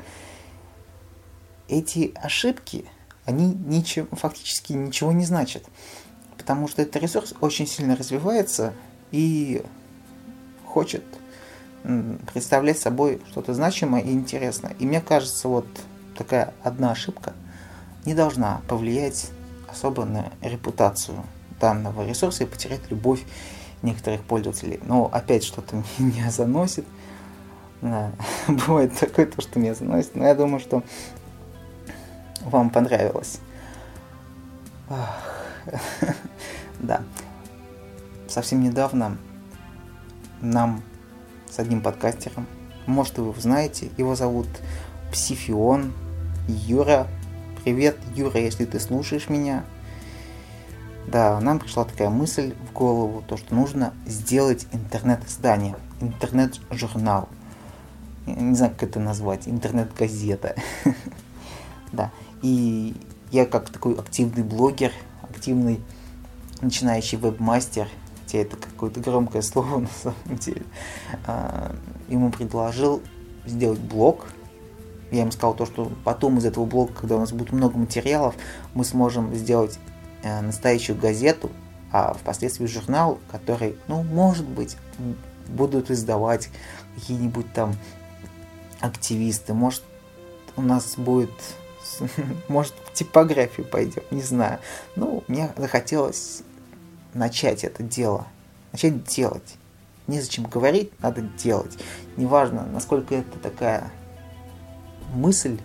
Эти 1.67 2.13
ошибки, 2.15 2.85
они 3.25 3.53
ничего, 3.53 4.07
фактически 4.11 4.73
ничего 4.73 5.11
не 5.11 5.25
значат, 5.25 5.63
потому 6.37 6.67
что 6.67 6.81
этот 6.81 7.01
ресурс 7.01 7.33
очень 7.41 7.65
сильно 7.65 7.95
развивается 7.95 8.73
и 9.11 9.63
хочет 10.65 11.03
представлять 12.33 12.79
собой 12.79 13.21
что-то 13.29 13.53
значимое 13.53 14.01
и 14.01 14.11
интересное. 14.11 14.75
И 14.79 14.85
мне 14.85 15.01
кажется, 15.01 15.47
вот 15.47 15.67
такая 16.17 16.53
одна 16.63 16.91
ошибка 16.91 17.33
не 18.05 18.13
должна 18.13 18.61
повлиять 18.67 19.29
особо 19.67 20.05
на 20.05 20.31
репутацию 20.41 21.23
данного 21.59 22.07
ресурса 22.07 22.43
и 22.43 22.47
потерять 22.47 22.89
любовь 22.89 23.23
некоторых 23.81 24.23
пользователей. 24.23 24.79
Но 24.83 25.09
опять 25.11 25.43
что-то 25.43 25.83
меня 25.97 26.31
заносит. 26.31 26.85
Да. 27.81 28.11
Бывает 28.47 28.97
такое, 28.97 29.25
то, 29.25 29.41
что 29.41 29.59
меня 29.59 29.75
заносит. 29.75 30.15
Но 30.15 30.25
я 30.25 30.35
думаю, 30.35 30.59
что 30.59 30.83
вам 32.41 32.69
понравилось. 32.69 33.39
Да. 36.79 37.01
Совсем 38.27 38.61
недавно 38.61 39.17
нам 40.41 40.83
с 41.55 41.59
одним 41.59 41.81
подкастером. 41.81 42.47
Может, 42.85 43.17
вы 43.17 43.29
его 43.29 43.39
знаете. 43.39 43.89
Его 43.97 44.15
зовут 44.15 44.47
Псифион 45.11 45.93
Юра. 46.49 47.07
Привет, 47.63 47.97
Юра, 48.13 48.41
если 48.41 48.65
ты 48.65 48.77
слушаешь 48.77 49.29
меня. 49.29 49.63
Да, 51.07 51.39
нам 51.39 51.59
пришла 51.59 51.85
такая 51.85 52.09
мысль 52.09 52.53
в 52.69 52.73
голову, 52.73 53.23
то, 53.25 53.37
что 53.37 53.55
нужно 53.55 53.93
сделать 54.05 54.67
интернет-издание, 54.73 55.77
интернет-журнал. 56.01 57.29
Не 58.25 58.55
знаю, 58.55 58.73
как 58.73 58.89
это 58.89 58.99
назвать, 58.99 59.47
интернет-газета. 59.47 60.55
Да, 61.91 62.11
и 62.41 62.93
я 63.31 63.45
как 63.45 63.69
такой 63.69 63.93
активный 63.93 64.43
блогер, 64.43 64.91
активный 65.21 65.79
начинающий 66.59 67.17
вебмастер, 67.17 67.87
хотя 68.35 68.41
это 68.41 68.57
какое-то 68.57 68.99
громкое 68.99 69.41
слово 69.41 69.79
на 69.79 69.87
самом 69.87 70.37
деле, 70.39 70.63
а, 71.25 71.75
ему 72.07 72.31
предложил 72.31 73.01
сделать 73.45 73.79
блог. 73.79 74.25
Я 75.11 75.21
ему 75.21 75.31
сказал 75.31 75.53
то, 75.53 75.65
что 75.65 75.91
потом 76.03 76.39
из 76.39 76.45
этого 76.45 76.65
блога, 76.65 76.93
когда 76.93 77.15
у 77.15 77.19
нас 77.19 77.31
будет 77.31 77.51
много 77.51 77.77
материалов, 77.77 78.35
мы 78.73 78.83
сможем 78.83 79.33
сделать 79.35 79.79
э, 80.23 80.41
настоящую 80.41 80.97
газету, 80.97 81.51
а 81.91 82.13
впоследствии 82.13 82.65
журнал, 82.65 83.19
который, 83.31 83.77
ну, 83.87 84.01
может 84.01 84.47
быть, 84.47 84.75
будут 85.47 85.91
издавать 85.91 86.49
какие-нибудь 86.95 87.53
там 87.53 87.75
активисты, 88.81 89.53
может, 89.53 89.83
у 90.57 90.63
нас 90.63 90.95
будет, 90.97 91.31
может, 92.47 92.73
в 92.85 92.93
типографию 92.93 93.65
пойдем, 93.67 94.01
не 94.09 94.23
знаю. 94.23 94.59
Ну, 94.95 95.23
мне 95.27 95.51
захотелось 95.55 96.41
начать 97.15 97.63
это 97.63 97.81
дело, 97.81 98.27
начать 98.71 99.03
делать. 99.05 99.57
Незачем 100.05 100.43
говорить, 100.43 100.91
надо 101.01 101.21
делать. 101.21 101.79
Неважно, 102.15 102.67
насколько 102.71 103.15
это 103.15 103.39
такая 103.39 103.91
мысль, 105.15 105.57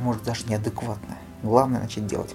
может 0.00 0.22
даже 0.22 0.46
неадекватная. 0.46 1.18
Главное 1.42 1.82
начать 1.82 2.06
делать. 2.06 2.34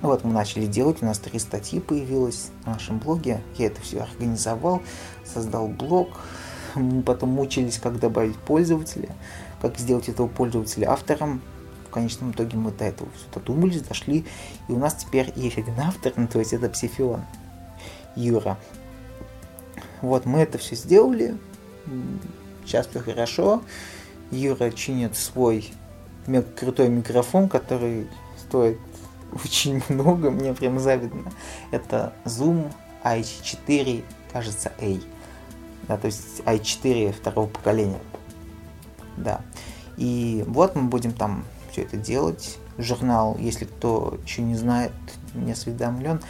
Вот 0.00 0.22
мы 0.22 0.32
начали 0.32 0.66
делать, 0.66 1.02
у 1.02 1.06
нас 1.06 1.18
три 1.18 1.38
статьи 1.38 1.80
появилось 1.80 2.50
на 2.66 2.74
нашем 2.74 2.98
блоге. 2.98 3.40
Я 3.56 3.66
это 3.66 3.80
все 3.80 4.02
организовал, 4.02 4.82
создал 5.24 5.66
блог. 5.66 6.20
Мы 6.74 7.02
потом 7.02 7.30
мучились, 7.30 7.78
как 7.78 7.98
добавить 7.98 8.36
пользователя, 8.36 9.08
как 9.62 9.78
сделать 9.78 10.08
этого 10.08 10.28
пользователя 10.28 10.90
автором. 10.90 11.40
В 11.88 11.90
конечном 11.90 12.32
итоге 12.32 12.58
мы 12.58 12.70
до 12.70 12.84
этого 12.84 13.08
все 13.16 13.26
додумались, 13.32 13.82
дошли. 13.82 14.26
И 14.68 14.72
у 14.72 14.78
нас 14.78 14.94
теперь 14.94 15.32
есть 15.36 15.56
один 15.56 15.80
автор, 15.80 16.12
ну, 16.16 16.28
то 16.28 16.38
есть 16.38 16.52
это 16.52 16.68
Псифион. 16.68 17.22
Юра. 18.16 18.58
Вот 20.00 20.26
мы 20.26 20.40
это 20.40 20.58
все 20.58 20.76
сделали. 20.76 21.36
Сейчас 22.64 22.86
все 22.86 23.00
хорошо. 23.00 23.62
Юра 24.30 24.70
чинит 24.70 25.16
свой 25.16 25.70
крутой 26.58 26.88
микрофон, 26.88 27.48
который 27.48 28.06
стоит 28.38 28.78
очень 29.44 29.82
много, 29.88 30.30
мне 30.30 30.54
прям 30.54 30.78
завидно. 30.78 31.32
Это 31.70 32.12
Zoom 32.24 32.72
i4, 33.02 34.04
кажется, 34.32 34.72
A. 34.80 35.00
Да, 35.88 35.96
то 35.98 36.06
есть 36.06 36.40
i4 36.46 37.12
второго 37.12 37.46
поколения. 37.46 38.00
Да. 39.16 39.42
И 39.96 40.44
вот 40.46 40.74
мы 40.74 40.88
будем 40.88 41.12
там 41.12 41.44
все 41.70 41.82
это 41.82 41.96
делать. 41.96 42.58
Журнал, 42.78 43.36
если 43.38 43.66
кто 43.66 44.18
еще 44.24 44.42
не 44.42 44.56
знает, 44.56 44.92
не 45.34 45.52
осведомлен, 45.52 46.20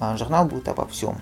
а, 0.00 0.16
журнал 0.16 0.46
будет 0.46 0.68
обо 0.68 0.86
всем 0.86 1.18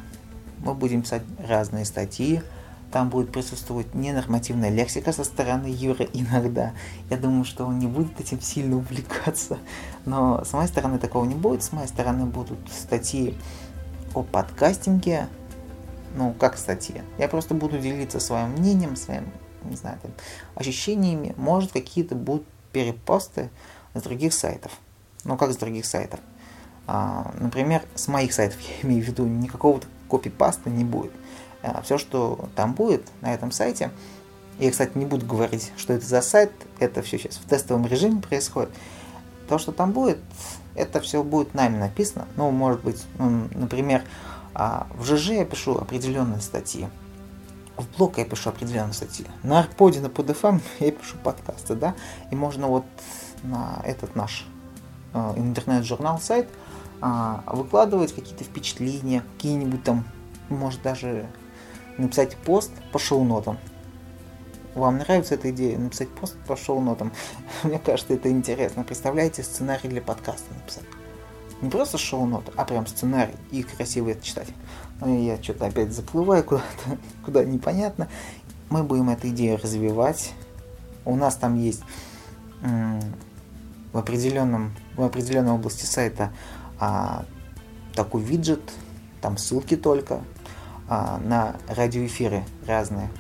мы 0.62 0.75
будем 0.75 1.02
писать 1.02 1.23
разные 1.47 1.85
статьи, 1.85 2.43
там 2.90 3.09
будет 3.09 3.31
присутствовать 3.31 3.95
ненормативная 3.95 4.71
лексика 4.71 5.12
со 5.12 5.23
стороны 5.23 5.67
Юры 5.67 6.09
иногда. 6.12 6.73
Я 7.09 7.19
думаю, 7.19 7.45
что 7.45 7.64
он 7.64 7.79
не 7.79 7.87
будет 7.87 8.19
этим 8.21 8.40
сильно 8.40 8.76
увлекаться. 8.76 9.59
Но 10.07 10.45
с 10.45 10.52
моей 10.52 10.67
стороны 10.67 10.99
такого 10.99 11.25
не 11.25 11.37
будет. 11.37 11.62
С 11.62 11.73
моей 11.73 11.87
стороны 11.87 12.26
будут 12.26 12.59
статьи 12.69 13.37
о 14.12 14.25
подкастинге. 14.25 15.29
Ну, 16.17 16.33
как 16.33 16.59
статьи. 16.59 17.02
Я 17.17 17.29
просто 17.29 17.55
буду 17.55 17.79
делиться 17.79 18.19
своим 18.19 18.50
мнением, 18.50 18.97
своим, 18.97 19.31
не 19.62 19.76
знаю, 19.76 19.99
там, 20.02 20.11
ощущениями. 20.57 21.33
Может, 21.37 21.71
какие-то 21.71 22.17
будут 22.17 22.45
перепосты 22.73 23.50
с 23.95 24.02
других 24.02 24.35
сайтов. 24.35 24.73
Ну, 25.23 25.37
как 25.37 25.52
с 25.52 25.57
других 25.57 25.87
сайтов. 25.87 26.19
А, 26.88 27.33
например, 27.38 27.83
с 27.95 28.09
моих 28.09 28.33
сайтов, 28.33 28.59
я 28.83 28.88
имею 28.88 29.05
в 29.05 29.07
виду, 29.07 29.25
никакого 29.25 29.81
копипаста 30.11 30.71
не 30.71 30.85
будет. 30.85 31.12
А, 31.62 31.83
все, 31.83 31.99
что 31.99 32.49
там 32.57 32.75
будет 32.75 33.07
на 33.21 33.33
этом 33.35 33.52
сайте, 33.52 33.90
я, 34.59 34.71
кстати, 34.71 34.97
не 34.97 35.07
буду 35.07 35.25
говорить, 35.25 35.73
что 35.76 35.95
это 35.95 36.05
за 36.05 36.21
сайт, 36.21 36.52
это 36.79 37.02
все 37.02 37.19
сейчас 37.19 37.37
в 37.37 37.49
тестовом 37.49 37.87
режиме 37.87 38.21
происходит. 38.21 38.71
То, 39.49 39.59
что 39.59 39.73
там 39.73 39.93
будет, 39.93 40.19
это 40.75 41.00
все 41.00 41.23
будет 41.23 41.55
нами 41.55 41.79
написано. 41.79 42.29
Ну, 42.37 42.50
может 42.50 42.83
быть, 42.83 43.02
ну, 43.19 43.49
например, 43.55 44.05
а, 44.55 44.87
в 44.95 45.05
ЖЖ 45.05 45.31
я 45.31 45.45
пишу 45.45 45.76
определенные 45.76 46.40
статьи, 46.40 46.88
в 47.76 47.97
блог 47.97 48.19
я 48.19 48.25
пишу 48.25 48.50
определенные 48.50 48.93
статьи, 48.93 49.26
на 49.43 49.61
Арподе, 49.61 50.00
на 50.00 50.07
PodFM 50.07 50.61
я 50.81 50.93
пишу 50.93 51.17
подкасты, 51.23 51.75
да, 51.75 51.95
и 52.31 52.35
можно 52.35 52.67
вот 52.69 52.85
на 53.43 53.81
этот 53.85 54.14
наш 54.17 54.47
э, 55.14 55.33
интернет-журнал, 55.37 56.19
сайт 56.21 56.49
э, 57.00 57.37
выкладывать 57.47 58.14
какие-то 58.14 58.45
впечатления, 58.45 59.23
какие-нибудь 59.37 59.83
там, 59.85 60.04
может 60.49 60.83
даже 60.83 61.26
написать 61.99 62.37
пост 62.37 62.71
по 62.92 62.99
шоу-нотам. 62.99 63.59
Вам 64.75 64.99
нравится 64.99 65.35
эта 65.35 65.50
идея 65.50 65.78
написать 65.78 66.09
пост 66.09 66.37
по 66.47 66.57
шоу-нотам? 66.57 67.12
Мне 67.62 67.78
кажется, 67.78 68.14
это 68.14 68.30
интересно. 68.30 68.85
Представляете, 68.85 69.42
сценарий 69.42 69.88
для 69.88 70.00
подкаста 70.00 70.54
написать. 70.54 70.85
Не 71.61 71.69
просто 71.69 71.99
шоу-нот, 71.99 72.50
а 72.57 72.64
прям 72.64 72.87
сценарий 72.87 73.35
и 73.50 73.62
красиво 73.62 74.09
это 74.11 74.25
читать. 74.25 74.49
Ну, 75.00 75.23
я 75.23 75.42
что-то 75.42 75.66
опять 75.66 75.92
заплываю 75.92 76.42
куда-то, 76.45 76.99
куда 77.25 77.45
непонятно. 77.45 78.09
Мы 78.71 78.83
будем 78.83 79.11
эту 79.11 79.28
идею 79.28 79.59
развивать. 79.59 80.33
У 81.04 81.16
нас 81.16 81.37
там 81.37 81.57
есть 81.57 81.83
в 82.62 83.99
определенном 83.99 84.75
в 84.97 85.02
определенной 85.02 85.52
области 85.52 85.85
сайта 85.85 86.33
а, 86.81 87.25
такой 87.95 88.23
виджет, 88.23 88.73
там 89.21 89.37
ссылки 89.37 89.77
только 89.77 90.23
а, 90.89 91.19
на 91.19 91.57
радиоэфиры 91.69 92.45
разные. 92.67 93.11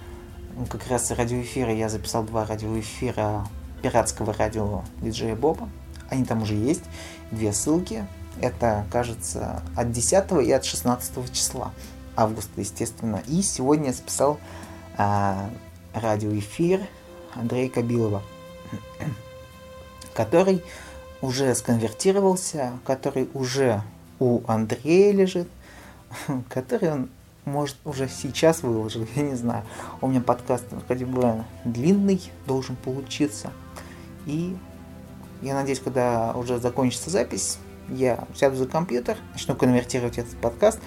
Ну, 0.56 0.66
как 0.66 0.86
раз 0.88 1.10
радиоэфиры 1.10 1.72
я 1.72 1.88
записал 1.88 2.24
два 2.24 2.46
радиоэфира 2.46 3.46
пиратского 3.82 4.32
радио 4.32 4.82
диджея 5.00 5.36
Боба. 5.36 5.68
Они 6.08 6.24
там 6.24 6.42
уже 6.42 6.54
есть. 6.54 6.84
Две 7.30 7.52
ссылки. 7.52 8.06
Это, 8.40 8.86
кажется, 8.90 9.62
от 9.76 9.92
10 9.92 10.32
и 10.46 10.52
от 10.52 10.64
16 10.64 11.32
числа 11.32 11.72
августа, 12.16 12.60
естественно. 12.60 13.22
И 13.28 13.42
сегодня 13.42 13.88
я 13.88 13.92
записал 13.92 14.40
а, 14.96 15.50
радиоэфир 15.94 16.80
Андрея 17.34 17.68
Кабилова, 17.68 18.22
который 20.14 20.62
уже 21.22 21.54
сконвертировался, 21.54 22.72
который 22.84 23.28
уже 23.34 23.82
у 24.18 24.40
Андрея 24.46 25.12
лежит, 25.12 25.48
который 26.48 26.92
он 26.92 27.10
может 27.44 27.76
уже 27.84 28.08
сейчас 28.08 28.62
выложил, 28.62 29.06
я 29.14 29.22
не 29.22 29.34
знаю. 29.34 29.64
У 30.00 30.08
меня 30.08 30.20
подкаст 30.20 30.64
вроде 30.86 31.06
бы 31.06 31.44
длинный 31.64 32.20
должен 32.46 32.76
получиться. 32.76 33.50
И 34.26 34.56
я 35.42 35.54
надеюсь, 35.54 35.80
когда 35.80 36.32
уже 36.34 36.58
закончится 36.58 37.10
запись, 37.10 37.58
я 37.88 38.26
сяду 38.34 38.56
за 38.56 38.66
компьютер, 38.66 39.16
начну 39.32 39.54
конвертировать 39.54 40.18
этот 40.18 40.36
подкаст 40.36 40.78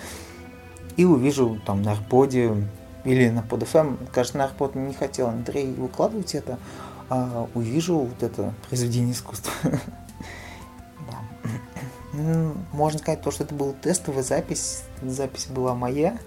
и 0.96 1.06
увижу 1.06 1.60
там 1.66 1.82
на 1.82 1.94
Арподе 1.94 2.56
или 3.04 3.30
на 3.30 3.40
PodFM. 3.40 3.98
Кажется, 4.14 4.38
на 4.38 4.46
Арпод 4.46 4.76
не 4.76 4.94
хотел 4.94 5.28
Андрей 5.28 5.74
выкладывать 5.74 6.36
это, 6.36 6.60
а 7.10 7.48
увижу 7.56 7.98
вот 7.98 8.22
это 8.22 8.54
произведение 8.70 9.14
искусства. 9.14 9.52
Можно 12.14 13.00
сказать, 13.00 13.22
то, 13.22 13.32
что 13.32 13.44
это 13.44 13.56
была 13.56 13.74
тестовая 13.74 14.24
запись. 14.24 14.84
Запись 15.02 15.48
была 15.48 15.74
моя. 15.74 16.18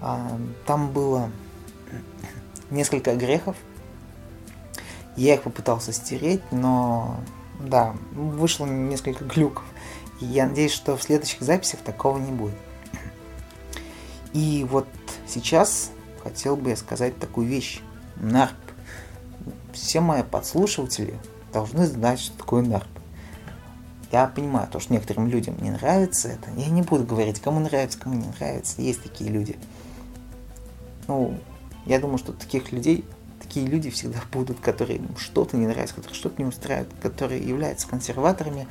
А, 0.00 0.38
там 0.66 0.92
было 0.92 1.30
несколько 2.70 3.14
грехов. 3.16 3.56
Я 5.16 5.34
их 5.34 5.42
попытался 5.42 5.92
стереть, 5.92 6.42
но 6.50 7.20
да, 7.60 7.94
вышло 8.12 8.66
несколько 8.66 9.24
глюков. 9.24 9.64
Я 10.20 10.46
надеюсь, 10.46 10.72
что 10.72 10.96
в 10.96 11.02
следующих 11.02 11.40
записях 11.40 11.80
такого 11.80 12.18
не 12.18 12.32
будет. 12.32 12.56
И 14.32 14.66
вот 14.68 14.86
сейчас 15.26 15.90
хотел 16.22 16.56
бы 16.56 16.70
я 16.70 16.76
сказать 16.76 17.18
такую 17.18 17.46
вещь. 17.46 17.80
Нарп. 18.16 18.54
Все 19.72 20.00
мои 20.00 20.22
подслушиватели 20.22 21.18
должны 21.52 21.86
знать, 21.86 22.20
что 22.20 22.38
такое 22.38 22.62
нарп. 22.62 22.88
Я 24.14 24.28
понимаю, 24.28 24.68
то, 24.70 24.78
что 24.78 24.92
некоторым 24.92 25.26
людям 25.26 25.56
не 25.60 25.72
нравится 25.72 26.28
это. 26.28 26.48
Я 26.56 26.68
не 26.68 26.82
буду 26.82 27.02
говорить, 27.02 27.40
кому 27.40 27.58
нравится, 27.58 27.98
кому 27.98 28.14
не 28.14 28.28
нравится. 28.28 28.80
Есть 28.80 29.02
такие 29.02 29.28
люди. 29.28 29.58
Ну, 31.08 31.36
я 31.84 31.98
думаю, 31.98 32.18
что 32.18 32.32
таких 32.32 32.70
людей, 32.70 33.04
такие 33.40 33.66
люди 33.66 33.90
всегда 33.90 34.20
будут, 34.32 34.60
которые 34.60 35.00
что-то 35.18 35.56
не 35.56 35.66
нравится, 35.66 35.96
которые 35.96 36.14
что-то 36.14 36.40
не 36.40 36.46
устраивают, 36.46 36.94
которые 37.02 37.42
являются 37.42 37.88
консерваторами 37.88 38.68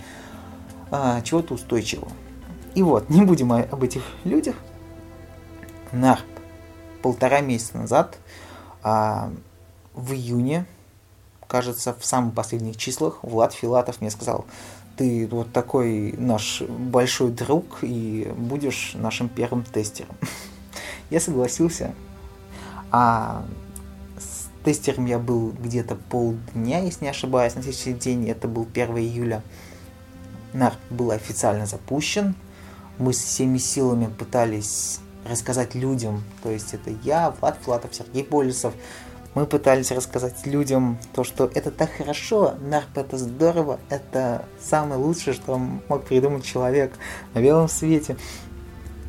а, 0.92 1.20
чего-то 1.24 1.56
устойчивого. 1.56 2.10
И 2.74 2.82
вот, 2.82 3.10
не 3.10 3.24
будем 3.24 3.52
об 3.52 3.84
этих 3.84 4.04
людях. 4.24 4.56
Нарп 5.92 6.24
полтора 7.02 7.42
месяца 7.42 7.78
назад, 7.78 8.18
а, 8.82 9.30
в 9.94 10.14
июне, 10.14 10.66
кажется, 11.48 11.94
в 11.94 12.06
самых 12.06 12.34
последних 12.34 12.78
числах, 12.78 13.20
Влад 13.24 13.52
Филатов 13.52 14.00
мне 14.00 14.10
сказал, 14.10 14.46
ты 14.96 15.28
вот 15.28 15.52
такой 15.52 16.14
наш 16.18 16.62
большой 16.62 17.32
друг 17.32 17.80
и 17.82 18.32
будешь 18.38 18.94
нашим 18.96 19.30
первым 19.30 19.64
тестером. 19.64 20.16
Я 21.10 21.20
согласился. 21.20 21.94
А 22.92 23.46
с 24.18 24.50
тестером 24.64 25.08
я 25.08 25.18
был 25.18 25.52
где-то 25.52 25.96
полдня, 25.96 26.80
если 26.80 27.06
не 27.06 27.10
ошибаюсь. 27.10 27.56
На 27.56 27.64
следующий 27.64 27.94
день 27.94 28.30
это 28.30 28.48
был 28.48 28.68
1 28.72 28.98
июля. 28.98 29.42
Нарт 30.54 30.78
был 30.92 31.10
официально 31.10 31.66
запущен. 31.66 32.36
Мы 33.00 33.14
с 33.14 33.18
всеми 33.18 33.58
силами 33.58 34.06
пытались 34.06 35.00
рассказать 35.28 35.74
людям, 35.74 36.24
то 36.44 36.52
есть 36.52 36.74
это 36.74 36.92
я, 37.04 37.32
Влад 37.32 37.58
Флатов, 37.62 37.96
Сергей 37.96 38.24
Болесов, 38.24 38.74
мы 39.36 39.46
пытались 39.46 39.92
рассказать 39.92 40.46
людям 40.46 40.98
то, 41.14 41.24
что 41.24 41.50
это 41.54 41.72
так 41.72 41.92
хорошо, 41.92 42.56
нарп 42.62 42.98
это 42.98 43.18
здорово, 43.18 43.80
это 43.90 44.46
самое 44.60 45.00
лучшее, 45.00 45.34
что 45.34 45.58
мог 45.58 46.06
придумать 46.06 46.46
человек 46.46 46.94
на 47.34 47.42
белом 47.42 47.68
свете. 47.68 48.16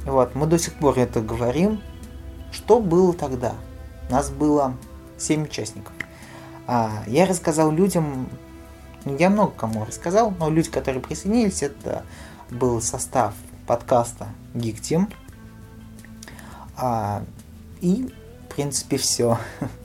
Вот, 0.05 0.35
мы 0.35 0.47
до 0.47 0.59
сих 0.59 0.75
пор 0.75 0.99
это 0.99 1.21
говорим. 1.21 1.81
Что 2.53 2.81
было 2.81 3.13
тогда? 3.13 3.55
Нас 4.11 4.31
было 4.31 4.75
7 5.19 5.45
участников. 5.45 5.93
А, 6.67 7.03
я 7.07 7.27
рассказал 7.27 7.71
людям, 7.71 8.29
ну, 9.05 9.17
я 9.17 9.29
много 9.29 9.53
кому 9.53 9.85
рассказал, 9.85 10.31
но 10.39 10.49
люди, 10.51 10.71
которые 10.71 11.03
присоединились, 11.03 11.63
это 11.63 12.05
был 12.51 12.81
состав 12.81 13.35
подкаста 13.67 14.29
Geek 14.55 14.81
Team. 14.81 15.13
А, 16.77 17.23
и, 17.81 18.11
в 18.49 18.55
принципе, 18.55 18.97
все. 18.97 19.39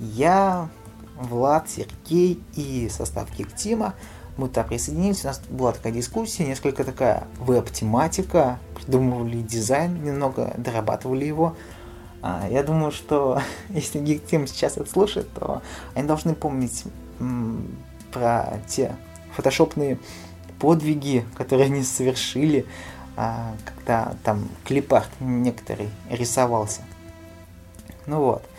Я, 0.00 0.70
Влад, 1.16 1.68
Сергей 1.68 2.42
и 2.56 2.88
состав 2.90 3.30
Киктима. 3.30 3.94
Мы 4.38 4.48
туда 4.48 4.62
присоединились, 4.62 5.24
у 5.24 5.28
нас 5.28 5.42
была 5.50 5.72
такая 5.72 5.92
дискуссия, 5.92 6.46
несколько 6.46 6.82
такая 6.84 7.24
веб-тематика, 7.38 8.58
придумывали 8.74 9.42
дизайн, 9.42 10.02
немного 10.02 10.54
дорабатывали 10.56 11.26
его. 11.26 11.54
А, 12.22 12.48
я 12.50 12.62
думаю, 12.62 12.92
что 12.92 13.42
если 13.68 13.98
Гиктим 13.98 14.46
сейчас 14.46 14.78
это 14.78 14.90
слушает, 14.90 15.30
то 15.34 15.60
они 15.94 16.08
должны 16.08 16.34
помнить 16.34 16.84
про 18.10 18.58
те 18.66 18.96
фотошопные 19.36 19.98
подвиги, 20.58 21.26
которые 21.36 21.66
они 21.66 21.82
совершили, 21.82 22.64
а, 23.16 23.54
когда 23.66 24.14
там 24.24 24.48
клипарт 24.64 25.10
некоторый 25.20 25.90
рисовался. 26.08 26.80
Ну 28.06 28.20
вот. 28.20 28.49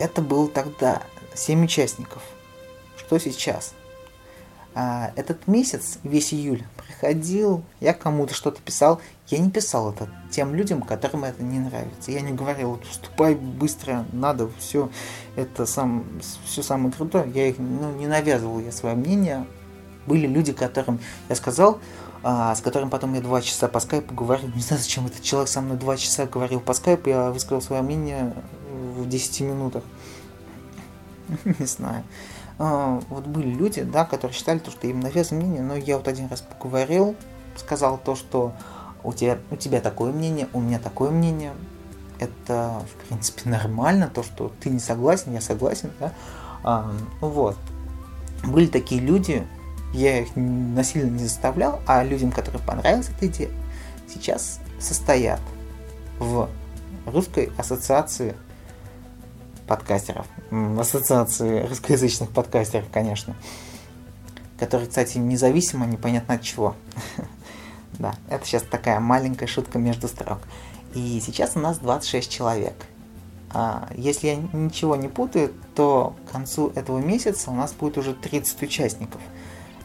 Это 0.00 0.22
было 0.22 0.48
тогда 0.48 1.02
7 1.34 1.64
участников. 1.64 2.22
Что 2.96 3.18
сейчас? 3.18 3.74
А, 4.74 5.12
этот 5.14 5.46
месяц, 5.46 5.98
весь 6.04 6.32
июль, 6.32 6.64
приходил, 6.78 7.62
я 7.80 7.92
кому-то 7.92 8.32
что-то 8.32 8.62
писал. 8.62 9.00
Я 9.26 9.38
не 9.38 9.50
писал 9.50 9.92
это 9.92 10.08
тем 10.30 10.54
людям, 10.54 10.80
которым 10.80 11.24
это 11.24 11.42
не 11.42 11.58
нравится. 11.58 12.12
Я 12.12 12.22
не 12.22 12.32
говорил, 12.32 12.70
вот 12.70 12.84
вступай 12.86 13.34
быстро, 13.34 14.06
надо, 14.12 14.48
все, 14.58 14.90
это 15.36 15.66
сам, 15.66 16.06
все 16.46 16.62
самое 16.62 16.92
крутое. 16.92 17.30
Я 17.34 17.48
их 17.48 17.58
ну, 17.58 17.92
не 17.92 18.06
навязывал 18.06 18.58
я 18.60 18.72
свое 18.72 18.94
мнение. 18.94 19.46
Были 20.06 20.26
люди, 20.26 20.54
которым 20.54 20.98
я 21.28 21.36
сказал, 21.36 21.78
а, 22.22 22.54
с 22.54 22.62
которым 22.62 22.88
потом 22.88 23.12
я 23.12 23.20
два 23.20 23.42
часа 23.42 23.68
по 23.68 23.80
скайпу 23.80 24.14
говорил. 24.14 24.50
Не 24.54 24.62
знаю, 24.62 24.80
зачем 24.80 25.04
этот 25.04 25.22
человек 25.22 25.50
со 25.50 25.60
мной 25.60 25.76
два 25.76 25.98
часа 25.98 26.24
говорил 26.24 26.60
по 26.60 26.72
скайпу, 26.72 27.10
я 27.10 27.30
высказал 27.30 27.60
свое 27.60 27.82
мнение 27.82 28.34
в 29.02 29.08
10 29.08 29.40
минутах. 29.42 29.84
Не 31.44 31.66
знаю. 31.66 32.04
А, 32.58 33.00
вот 33.08 33.26
были 33.26 33.48
люди, 33.48 33.82
да, 33.82 34.04
которые 34.04 34.36
считали, 34.36 34.58
то, 34.58 34.70
что 34.70 34.86
им 34.86 35.00
навязано 35.00 35.40
мнение, 35.40 35.62
но 35.62 35.74
я 35.76 35.96
вот 35.96 36.08
один 36.08 36.28
раз 36.28 36.42
поговорил 36.42 37.16
сказал 37.56 37.98
то, 37.98 38.16
что 38.16 38.52
у 39.02 39.12
тебя, 39.12 39.38
у 39.50 39.56
тебя 39.56 39.80
такое 39.80 40.12
мнение, 40.12 40.48
у 40.52 40.60
меня 40.60 40.78
такое 40.78 41.10
мнение. 41.10 41.52
Это, 42.18 42.82
в 42.92 43.08
принципе, 43.08 43.48
нормально, 43.48 44.10
то, 44.12 44.22
что 44.22 44.52
ты 44.60 44.68
не 44.68 44.78
согласен, 44.78 45.32
я 45.32 45.40
согласен, 45.40 45.90
да. 45.98 46.12
А, 46.62 46.92
ну 47.20 47.28
вот. 47.28 47.56
Были 48.44 48.66
такие 48.66 49.00
люди, 49.00 49.46
я 49.92 50.20
их 50.20 50.28
насильно 50.34 51.10
не 51.10 51.24
заставлял, 51.24 51.80
а 51.86 52.02
людям, 52.04 52.32
которым 52.32 52.62
понравилась 52.62 53.10
эта 53.16 53.26
идея, 53.26 53.50
сейчас 54.08 54.60
состоят 54.78 55.40
в 56.18 56.48
русской 57.06 57.52
ассоциации 57.56 58.34
подкастеров, 59.70 60.26
ассоциации 60.50 61.60
русскоязычных 61.68 62.30
подкастеров, 62.30 62.86
конечно, 62.92 63.36
которые, 64.58 64.88
кстати, 64.88 65.18
независимо, 65.18 65.86
непонятно 65.86 66.34
от 66.34 66.42
чего. 66.42 66.74
Да, 67.92 68.14
это 68.30 68.46
сейчас 68.46 68.62
такая 68.62 68.98
маленькая 68.98 69.46
шутка 69.46 69.78
между 69.78 70.08
строк. 70.08 70.38
И 70.94 71.20
сейчас 71.20 71.54
у 71.54 71.58
нас 71.58 71.76
26 71.78 72.30
человек. 72.30 72.72
А, 73.50 73.90
если 73.94 74.28
я 74.28 74.36
ничего 74.36 74.96
не 74.96 75.08
путаю, 75.08 75.52
то 75.74 76.16
к 76.26 76.32
концу 76.32 76.72
этого 76.74 76.98
месяца 76.98 77.50
у 77.50 77.54
нас 77.54 77.74
будет 77.74 77.98
уже 77.98 78.14
30 78.14 78.62
участников. 78.62 79.20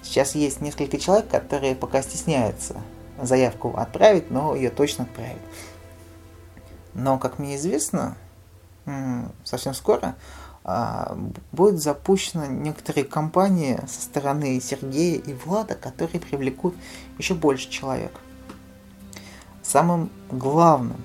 Сейчас 0.02 0.34
есть 0.34 0.62
несколько 0.62 0.98
человек, 0.98 1.28
которые 1.28 1.76
пока 1.76 2.02
стесняются 2.02 2.78
заявку 3.22 3.74
отправить, 3.76 4.32
но 4.32 4.56
ее 4.56 4.70
точно 4.70 5.04
отправят. 5.04 5.42
Но, 6.94 7.18
как 7.18 7.38
мне 7.38 7.58
известно, 7.58 8.16
совсем 9.44 9.74
скоро 9.74 10.16
а, 10.68 11.16
будет 11.52 11.80
запущена 11.80 12.48
некоторые 12.48 13.06
компании 13.06 13.80
со 13.88 14.02
стороны 14.02 14.60
Сергея 14.60 15.20
и 15.20 15.34
Влада, 15.34 15.76
которые 15.76 16.20
привлекут 16.20 16.76
еще 17.20 17.36
больше 17.36 17.70
человек. 17.70 18.12
Самым 19.62 20.10
главным, 20.32 20.98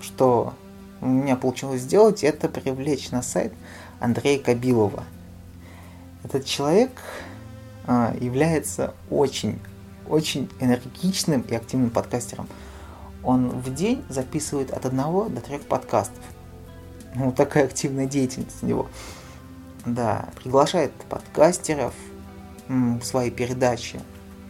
что 0.00 0.54
у 1.02 1.06
меня 1.06 1.36
получилось 1.36 1.82
сделать, 1.82 2.24
это 2.24 2.48
привлечь 2.48 3.10
на 3.10 3.22
сайт 3.22 3.52
Андрея 4.00 4.38
Кабилова. 4.38 5.04
Этот 6.24 6.46
человек 6.46 6.90
а, 7.86 8.14
является 8.18 8.94
очень, 9.10 9.58
очень 10.08 10.48
энергичным 10.58 11.42
и 11.42 11.54
активным 11.54 11.90
подкастером. 11.90 12.48
Он 13.22 13.50
в 13.50 13.74
день 13.74 14.02
записывает 14.08 14.70
от 14.70 14.86
одного 14.86 15.28
до 15.28 15.42
трех 15.42 15.62
подкастов. 15.62 16.24
Ну, 17.14 17.32
такая 17.32 17.64
активная 17.64 18.06
деятельность 18.06 18.62
у 18.62 18.66
него. 18.66 18.88
Да, 19.84 20.28
приглашает 20.36 20.92
подкастеров 21.08 21.94
в 22.68 23.02
свои 23.02 23.30
передачи 23.30 24.00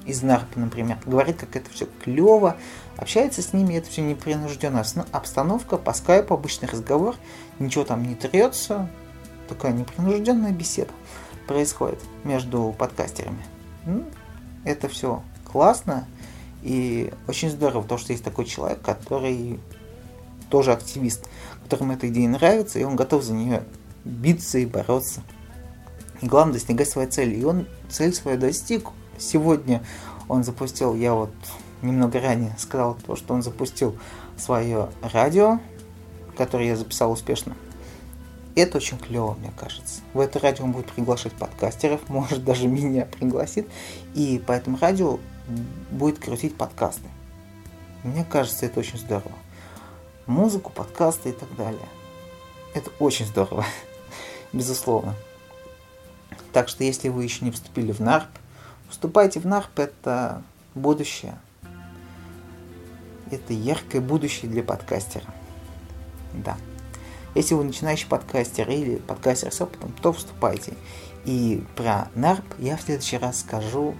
из 0.04 0.22
Нарпа, 0.22 0.58
например, 0.58 0.98
говорит, 1.06 1.38
как 1.38 1.56
это 1.56 1.70
все 1.70 1.86
клево, 2.02 2.56
общается 2.96 3.40
с 3.40 3.52
ними, 3.52 3.74
это 3.74 3.88
все 3.88 4.02
непринужденная 4.02 4.84
обстановка, 5.12 5.76
по 5.78 5.92
скайпу 5.92 6.34
обычный 6.34 6.68
разговор, 6.68 7.16
ничего 7.58 7.84
там 7.84 8.06
не 8.06 8.14
трется, 8.14 8.88
такая 9.48 9.72
непринужденная 9.72 10.52
беседа 10.52 10.90
происходит 11.46 12.00
между 12.24 12.74
подкастерами. 12.76 13.44
Ну, 13.86 14.04
это 14.64 14.88
все 14.88 15.22
классно. 15.44 16.06
И 16.62 17.12
очень 17.26 17.50
здорово, 17.50 17.84
то, 17.84 17.98
что 17.98 18.12
есть 18.12 18.24
такой 18.24 18.44
человек, 18.44 18.80
который 18.82 19.58
тоже 20.52 20.72
активист, 20.72 21.24
которому 21.64 21.94
эта 21.94 22.08
идея 22.08 22.28
нравится, 22.28 22.78
и 22.78 22.84
он 22.84 22.94
готов 22.94 23.22
за 23.22 23.32
нее 23.32 23.64
биться 24.04 24.58
и 24.58 24.66
бороться. 24.66 25.22
И 26.20 26.26
главное, 26.26 26.52
достигать 26.52 26.90
своей 26.90 27.08
цели. 27.08 27.36
И 27.36 27.42
он 27.42 27.66
цель 27.88 28.12
свою 28.12 28.38
достиг. 28.38 28.90
Сегодня 29.16 29.82
он 30.28 30.44
запустил, 30.44 30.94
я 30.94 31.14
вот 31.14 31.32
немного 31.80 32.20
ранее 32.20 32.54
сказал 32.58 32.98
то, 33.06 33.16
что 33.16 33.32
он 33.32 33.42
запустил 33.42 33.96
свое 34.36 34.90
радио, 35.00 35.58
которое 36.36 36.68
я 36.68 36.76
записал 36.76 37.10
успешно. 37.10 37.56
Это 38.54 38.76
очень 38.76 38.98
клево, 38.98 39.34
мне 39.40 39.52
кажется. 39.58 40.02
В 40.12 40.20
это 40.20 40.38
радио 40.38 40.66
он 40.66 40.72
будет 40.72 40.92
приглашать 40.92 41.32
подкастеров, 41.32 42.00
может 42.10 42.44
даже 42.44 42.68
меня 42.68 43.06
пригласит. 43.06 43.66
И 44.14 44.38
по 44.46 44.52
этому 44.52 44.76
радио 44.78 45.18
будет 45.90 46.18
крутить 46.18 46.58
подкасты. 46.58 47.08
Мне 48.04 48.22
кажется, 48.22 48.66
это 48.66 48.80
очень 48.80 48.98
здорово 48.98 49.32
музыку, 50.32 50.72
подкасты 50.72 51.30
и 51.30 51.32
так 51.32 51.54
далее. 51.56 51.88
Это 52.74 52.90
очень 52.98 53.26
здорово, 53.26 53.64
безусловно. 54.52 55.14
Так 56.52 56.68
что 56.68 56.84
если 56.84 57.08
вы 57.08 57.24
еще 57.24 57.44
не 57.44 57.50
вступили 57.50 57.92
в 57.92 58.00
НАРП, 58.00 58.28
вступайте 58.90 59.40
в 59.40 59.46
НАРП, 59.46 59.78
это 59.78 60.42
будущее. 60.74 61.38
Это 63.30 63.52
яркое 63.52 64.00
будущее 64.00 64.50
для 64.50 64.62
подкастера. 64.62 65.26
Да. 66.34 66.56
Если 67.34 67.54
вы 67.54 67.64
начинающий 67.64 68.06
подкастер 68.06 68.68
или 68.68 68.96
подкастер 68.96 69.52
с 69.52 69.60
опытом, 69.60 69.92
то 70.02 70.12
вступайте. 70.12 70.74
И 71.24 71.64
про 71.76 72.08
НАРП 72.14 72.44
я 72.58 72.76
в 72.76 72.82
следующий 72.82 73.16
раз 73.16 73.40
скажу 73.40 73.94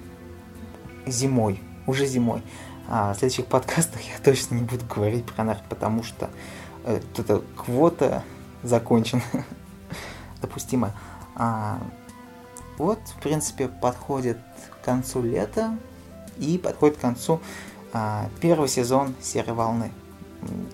зимой, 1.07 1.61
уже 1.87 2.07
зимой. 2.07 2.43
А 2.89 3.15
в 3.15 3.19
следующих 3.19 3.47
подкастах 3.47 4.01
я 4.09 4.19
точно 4.23 4.57
не 4.57 4.63
буду 4.63 4.85
говорить 4.87 5.25
про 5.25 5.45
нарк, 5.45 5.63
потому 5.69 6.03
что 6.03 6.31
э, 6.85 7.01
эта 7.17 7.43
квота 7.57 8.23
закончена. 8.63 9.23
Допустимо. 10.43 10.93
А, 11.35 11.79
вот, 12.79 12.99
в 13.17 13.21
принципе, 13.23 13.69
подходит 13.69 14.39
к 14.81 14.85
концу 14.85 15.23
лета 15.23 15.77
и 16.39 16.59
подходит 16.59 16.97
к 16.97 17.01
концу 17.01 17.41
а, 17.93 18.29
первый 18.41 18.69
сезон 18.69 19.15
«Серой 19.21 19.55
волны». 19.55 19.93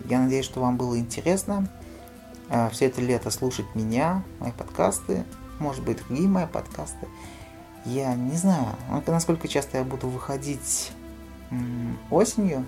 Я 0.09 0.21
надеюсь, 0.21 0.47
что 0.47 0.61
вам 0.61 0.77
было 0.77 0.99
интересно 0.99 1.69
а, 2.51 2.71
все 2.71 2.87
это 2.87 3.03
лето 3.03 3.31
слушать 3.31 3.67
меня, 3.75 4.23
мои 4.41 4.53
подкасты, 4.53 5.25
может 5.59 5.85
быть, 5.85 5.99
другие 5.99 6.29
мои 6.29 6.47
подкасты. 6.47 7.07
Я 7.85 8.15
не 8.15 8.37
знаю, 8.37 8.67
насколько 9.07 9.49
часто 9.49 9.79
я 9.79 9.85
буду 9.85 10.09
выходить 10.09 10.93
осенью, 12.11 12.65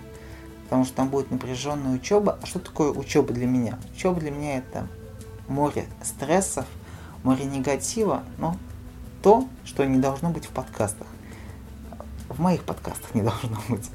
потому 0.65 0.85
что 0.85 0.95
там 0.95 1.09
будет 1.09 1.31
напряженная 1.31 1.95
учеба. 1.95 2.39
А 2.43 2.47
что 2.47 2.59
такое 2.59 2.91
учеба 2.91 3.33
для 3.33 3.47
меня? 3.47 3.79
Учеба 3.95 4.21
для 4.21 4.31
меня 4.31 4.59
это 4.59 4.89
море 5.49 5.87
стрессов, 6.03 6.67
море 7.23 7.45
негатива, 7.45 8.23
но 8.39 8.57
то, 9.23 9.47
что 9.65 9.85
не 9.85 9.99
должно 9.99 10.31
быть 10.31 10.47
в 10.47 10.51
подкастах. 10.51 11.07
В 12.29 12.41
моих 12.41 12.63
подкастах 12.65 13.15
не 13.15 13.23
должно 13.23 13.59
быть. 13.69 13.91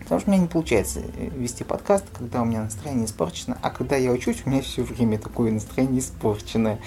Потому 0.00 0.20
что 0.20 0.30
у 0.30 0.32
меня 0.32 0.42
не 0.42 0.48
получается 0.48 1.00
вести 1.00 1.64
подкаст, 1.64 2.06
когда 2.16 2.40
у 2.40 2.46
меня 2.46 2.62
настроение 2.62 3.04
испорчено, 3.04 3.58
а 3.60 3.70
когда 3.70 3.96
я 3.96 4.10
учусь, 4.10 4.42
у 4.46 4.50
меня 4.50 4.62
все 4.62 4.82
время 4.82 5.18
такое 5.18 5.52
настроение 5.52 6.00
испорченное. 6.00 6.80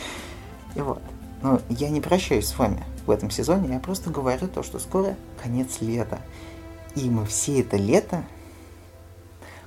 И 0.75 0.81
вот. 0.81 1.01
Но 1.43 1.61
я 1.69 1.89
не 1.89 2.01
прощаюсь 2.01 2.47
с 2.47 2.57
вами 2.57 2.83
в 3.05 3.11
этом 3.11 3.31
сезоне, 3.31 3.73
я 3.73 3.79
просто 3.79 4.09
говорю 4.09 4.47
то, 4.47 4.63
что 4.63 4.79
скоро 4.79 5.15
конец 5.41 5.81
лета. 5.81 6.19
И 6.95 7.09
мы 7.09 7.25
все 7.25 7.61
это 7.61 7.77
лето, 7.77 8.23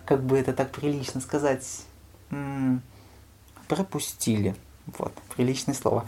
как 0.05 0.23
бы 0.23 0.39
это 0.39 0.53
так 0.53 0.71
прилично 0.71 1.21
сказать, 1.21 1.83
пропустили. 3.69 4.55
Вот, 4.99 5.13
приличное 5.35 5.75
слово. 5.75 6.05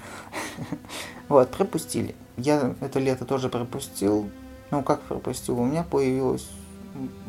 вот, 1.29 1.51
пропустили. 1.51 2.15
Я 2.37 2.75
это 2.81 2.99
лето 2.99 3.25
тоже 3.25 3.49
пропустил. 3.49 4.29
Ну, 4.71 4.83
как 4.83 5.01
пропустил? 5.03 5.59
У 5.59 5.65
меня 5.65 5.83
появилось 5.83 6.47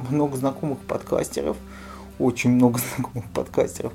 много 0.10 0.36
знакомых 0.36 0.80
подкастеров. 0.80 1.56
Очень 2.20 2.52
много 2.52 2.80
знакомых 2.96 3.30
подкастеров. 3.32 3.94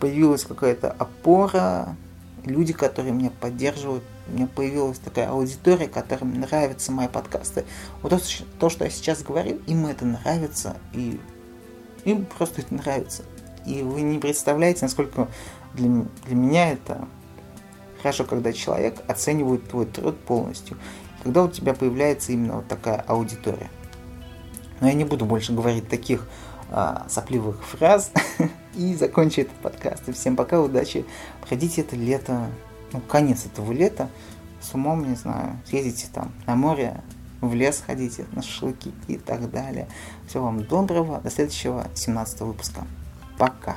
Появилась 0.00 0.44
какая-то 0.44 0.90
опора, 0.90 1.96
люди, 2.44 2.72
которые 2.72 3.12
меня 3.12 3.30
поддерживают, 3.40 4.04
у 4.28 4.32
меня 4.32 4.46
появилась 4.46 4.98
такая 4.98 5.28
аудитория, 5.28 5.88
которым 5.88 6.40
нравятся 6.40 6.92
мои 6.92 7.08
подкасты. 7.08 7.64
Вот 8.02 8.10
то, 8.10 8.20
то, 8.58 8.70
что 8.70 8.84
я 8.84 8.90
сейчас 8.90 9.22
говорю, 9.22 9.60
им 9.66 9.86
это 9.86 10.04
нравится, 10.04 10.76
и 10.92 11.20
им 12.04 12.24
просто 12.24 12.62
это 12.62 12.74
нравится. 12.74 13.22
И 13.66 13.82
вы 13.82 14.02
не 14.02 14.18
представляете, 14.18 14.80
насколько 14.82 15.28
для, 15.74 16.04
для 16.26 16.34
меня 16.34 16.72
это 16.72 17.08
хорошо, 18.02 18.24
когда 18.24 18.52
человек 18.52 19.02
оценивает 19.08 19.68
твой 19.68 19.86
труд 19.86 20.18
полностью. 20.20 20.76
Когда 21.22 21.42
у 21.42 21.48
тебя 21.48 21.72
появляется 21.72 22.32
именно 22.32 22.56
вот 22.56 22.68
такая 22.68 23.00
аудитория. 23.00 23.70
Но 24.80 24.88
я 24.88 24.94
не 24.94 25.04
буду 25.04 25.24
больше 25.24 25.54
говорить 25.54 25.88
таких 25.88 26.28
а, 26.70 27.06
сопливых 27.08 27.64
фраз 27.64 28.10
и 28.74 28.94
закончу 28.94 29.42
этот 29.42 29.54
подкаст. 29.56 30.08
И 30.08 30.12
всем 30.12 30.36
пока, 30.36 30.60
удачи. 30.60 31.04
Пройдите 31.46 31.82
это 31.82 31.96
лето, 31.96 32.46
ну, 32.92 33.00
конец 33.00 33.46
этого 33.46 33.72
лета 33.72 34.08
с 34.60 34.74
умом, 34.74 35.08
не 35.08 35.16
знаю, 35.16 35.58
съездите 35.66 36.08
там 36.12 36.32
на 36.46 36.56
море, 36.56 37.00
в 37.40 37.54
лес 37.54 37.82
ходите, 37.84 38.26
на 38.32 38.42
шашлыки 38.42 38.92
и 39.08 39.16
так 39.16 39.50
далее. 39.50 39.88
Всего 40.26 40.44
вам 40.44 40.64
доброго, 40.64 41.20
до 41.20 41.30
следующего 41.30 41.86
17 41.94 42.40
выпуска. 42.40 42.86
Пока. 43.38 43.76